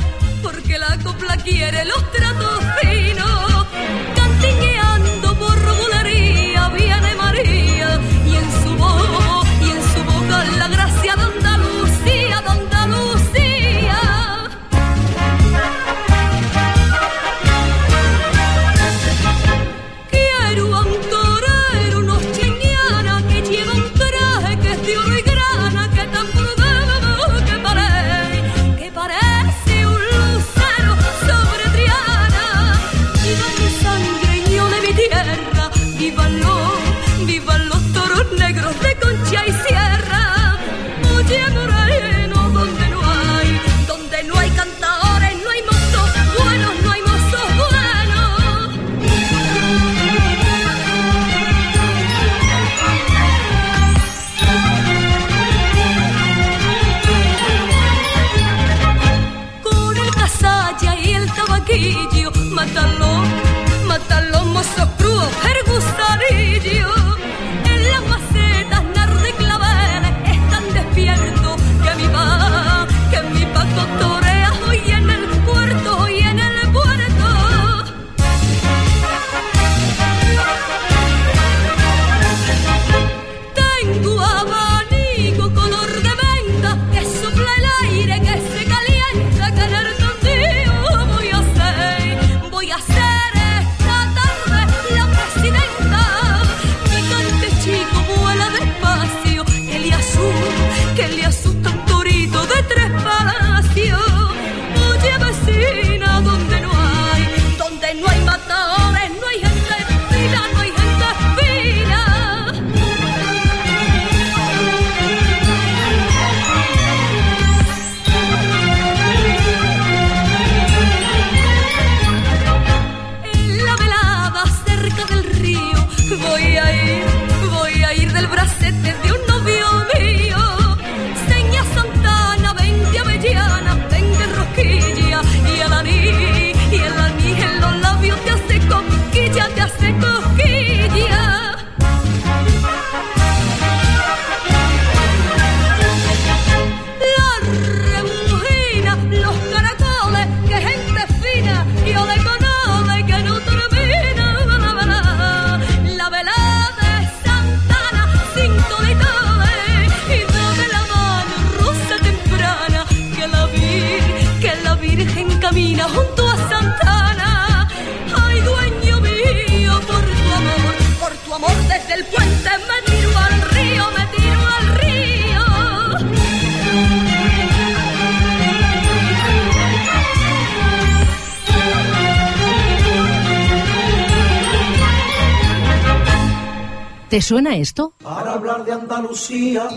¿Te 187.19 187.23
suena 187.23 187.57
esto? 187.57 187.95
Para 188.01 188.35
hablar 188.35 188.65
de 188.65 188.71
Andalucía 188.71 189.69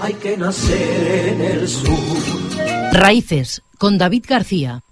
hay 0.00 0.14
que 0.14 0.38
nacer 0.38 1.28
en 1.34 1.40
el 1.42 1.68
sur. 1.68 1.98
Raíces, 2.92 3.62
con 3.76 3.98
David 3.98 4.24
García. 4.26 4.82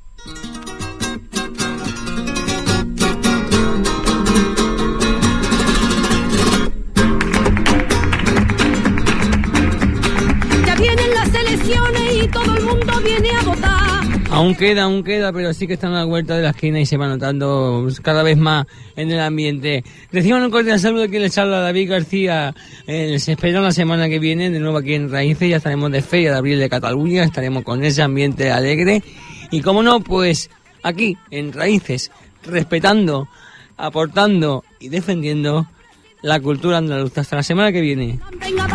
Aún 14.47 14.55
queda, 14.55 14.85
aún 14.85 15.03
queda, 15.03 15.33
pero 15.33 15.53
sí 15.53 15.67
que 15.67 15.73
están 15.73 15.93
a 15.93 15.99
la 15.99 16.05
vuelta 16.05 16.37
de 16.37 16.45
la 16.45 16.51
esquina 16.51 16.79
y 16.79 16.87
se 16.87 16.97
va 16.97 17.09
notando 17.09 17.85
cada 18.01 18.23
vez 18.23 18.39
más 18.39 18.65
en 18.95 19.11
el 19.11 19.19
ambiente. 19.19 19.83
Reciban 20.13 20.41
un 20.45 20.53
cordial 20.53 20.79
saludo 20.79 21.03
aquí 21.03 21.19
les 21.19 21.37
habla 21.37 21.59
David 21.59 21.91
García. 21.91 22.55
Eh, 22.87 23.09
les 23.11 23.29
espero 23.29 23.61
la 23.61 23.73
semana 23.73 24.09
que 24.09 24.21
viene 24.21 24.49
de 24.51 24.61
nuevo 24.61 24.79
aquí 24.79 24.95
en 24.95 25.11
Raíces. 25.11 25.51
Ya 25.51 25.57
estaremos 25.57 25.91
de 25.91 26.01
Feria 26.01 26.31
de 26.31 26.37
Abril 26.37 26.61
de 26.61 26.69
Cataluña, 26.69 27.25
estaremos 27.25 27.65
con 27.65 27.83
ese 27.83 28.03
ambiente 28.03 28.53
alegre. 28.53 29.03
Y 29.51 29.63
como 29.63 29.83
no, 29.83 29.99
pues 29.99 30.49
aquí 30.85 31.19
en 31.33 31.53
Raíces, 31.53 32.13
respetando, 32.45 33.27
aportando 33.77 34.63
y 34.79 34.91
defendiendo 34.91 35.67
la 36.23 36.39
cultura 36.39 36.79
andaluza. 36.79 37.23
Hasta 37.23 37.35
la 37.35 37.43
semana 37.43 37.73
que 37.73 37.81
viene. 37.81 38.21
Venga, 38.39 38.69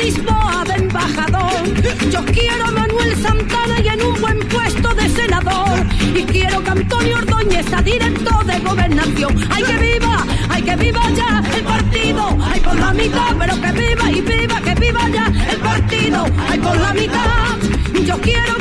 Lisboa 0.00 0.64
de 0.64 0.74
embajador. 0.74 1.46
quiero 18.26 18.55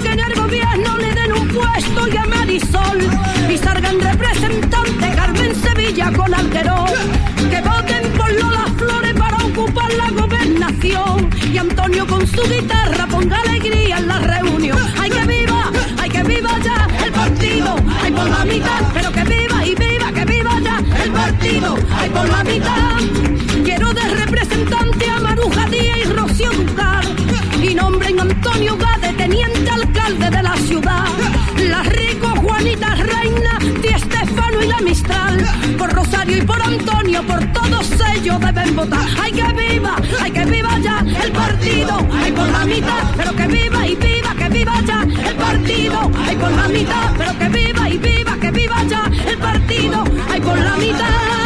por 35.78 35.92
Rosario 35.94 36.38
y 36.38 36.42
por 36.42 36.62
Antonio, 36.62 37.24
por 37.26 37.46
todos 37.54 37.90
ellos 38.16 38.40
deben 38.40 38.76
votar. 38.76 39.06
¡Ay, 39.22 39.32
que 39.32 39.54
viva! 39.54 39.96
¡Ay, 40.22 40.32
que 40.32 40.46
viva 40.46 40.80
ya 40.80 41.06
el 41.24 41.32
partido! 41.32 42.08
¡Ay, 42.14 42.32
por 42.32 42.48
la 42.50 42.66
mitad! 42.66 43.04
¡Pero 43.18 43.36
que 43.36 43.48
viva 43.48 43.88
y 43.88 43.96
viva, 43.96 44.36
que 44.36 44.50
viva 44.50 44.82
ya 44.86 45.02
el 45.04 45.36
partido! 45.36 46.12
¡Ay, 46.26 46.36
por 46.36 46.52
la 46.52 46.68
mitad! 46.68 47.12
¡Pero 47.18 47.38
que 47.38 47.50
viva 47.50 47.90
y 47.90 47.98
viva, 47.98 48.38
que 48.40 48.52
viva 48.52 48.84
ya 48.84 49.12
el 49.28 49.38
partido! 49.38 50.04
¡Ay, 50.32 50.42
por 50.42 50.58
la 50.58 50.76
mitad! 50.78 51.45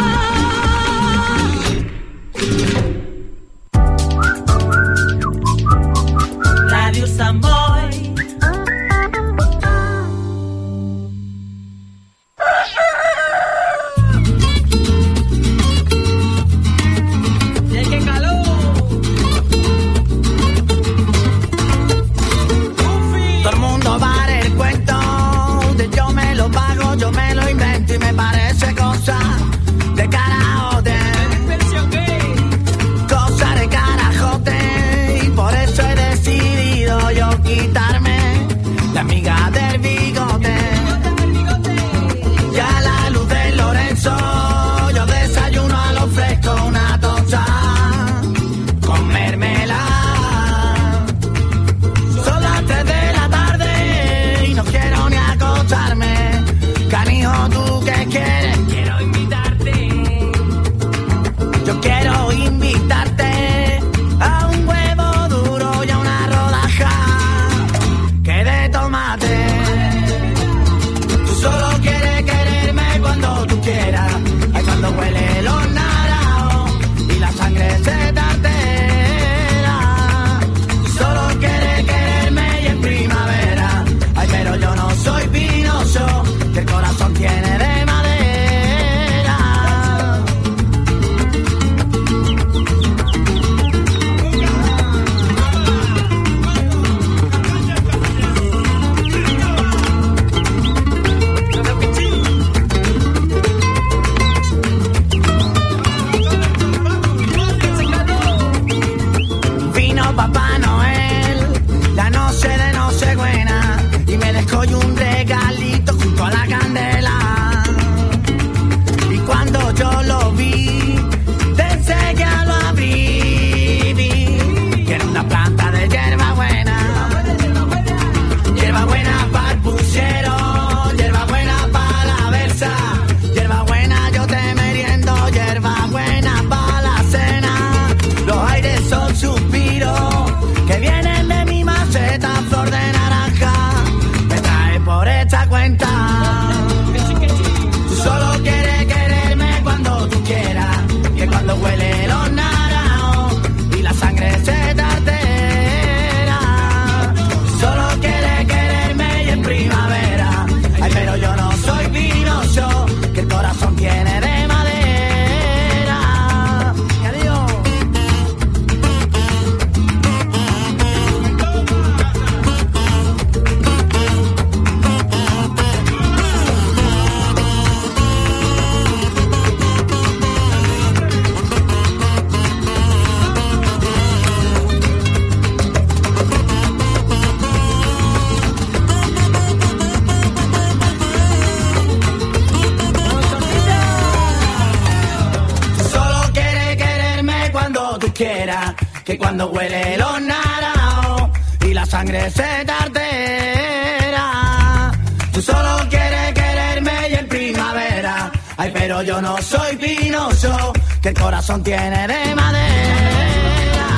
que 211.02 211.10
el 211.10 211.14
corazón 211.14 211.62
tiene 211.62 212.08
de 212.08 212.34
madera. 212.34 213.88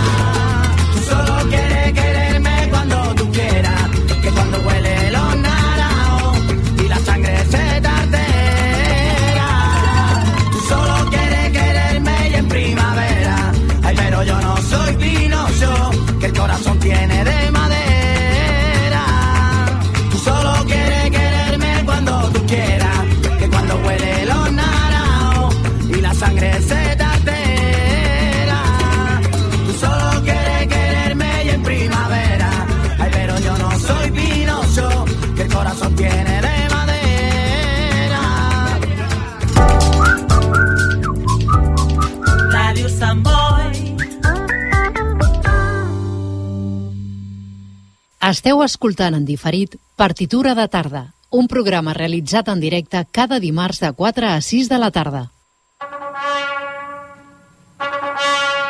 Tú 0.92 0.98
solo 1.08 1.48
quieres 1.48 1.92
quererme 1.92 2.68
cuando 2.68 3.14
tú 3.14 3.30
quieras, 3.30 3.82
que 4.20 4.28
cuando 4.30 4.58
huele 4.58 5.10
los 5.12 5.36
naranjos 5.36 6.38
y 6.84 6.88
la 6.88 6.98
sangre 6.98 7.44
se 7.44 7.80
tartera. 7.80 9.48
Tú 10.50 10.58
solo 10.68 11.10
quieres 11.10 11.52
quererme 11.52 12.30
y 12.30 12.34
en 12.34 12.48
primavera, 12.48 13.52
ay 13.84 13.94
pero 13.96 14.24
yo 14.24 14.40
no 14.40 14.56
soy 14.56 14.96
pinocho, 14.96 15.90
que 16.18 16.26
el 16.26 16.32
corazón 16.32 16.78
tiene 16.80 17.24
de 17.24 17.41
Esteu 48.32 48.62
escoltant 48.64 49.12
en 49.12 49.24
diferit 49.28 49.74
Partitura 50.00 50.54
de 50.56 50.64
tarda, 50.72 51.02
un 51.38 51.50
programa 51.52 51.92
realitzat 51.92 52.48
en 52.48 52.62
directe 52.64 53.02
cada 53.18 53.38
dimarts 53.44 53.82
de 53.84 53.90
4 53.92 54.30
a 54.30 54.40
6 54.40 54.70
de 54.70 54.78
la 54.80 54.88
tarda. 54.90 55.22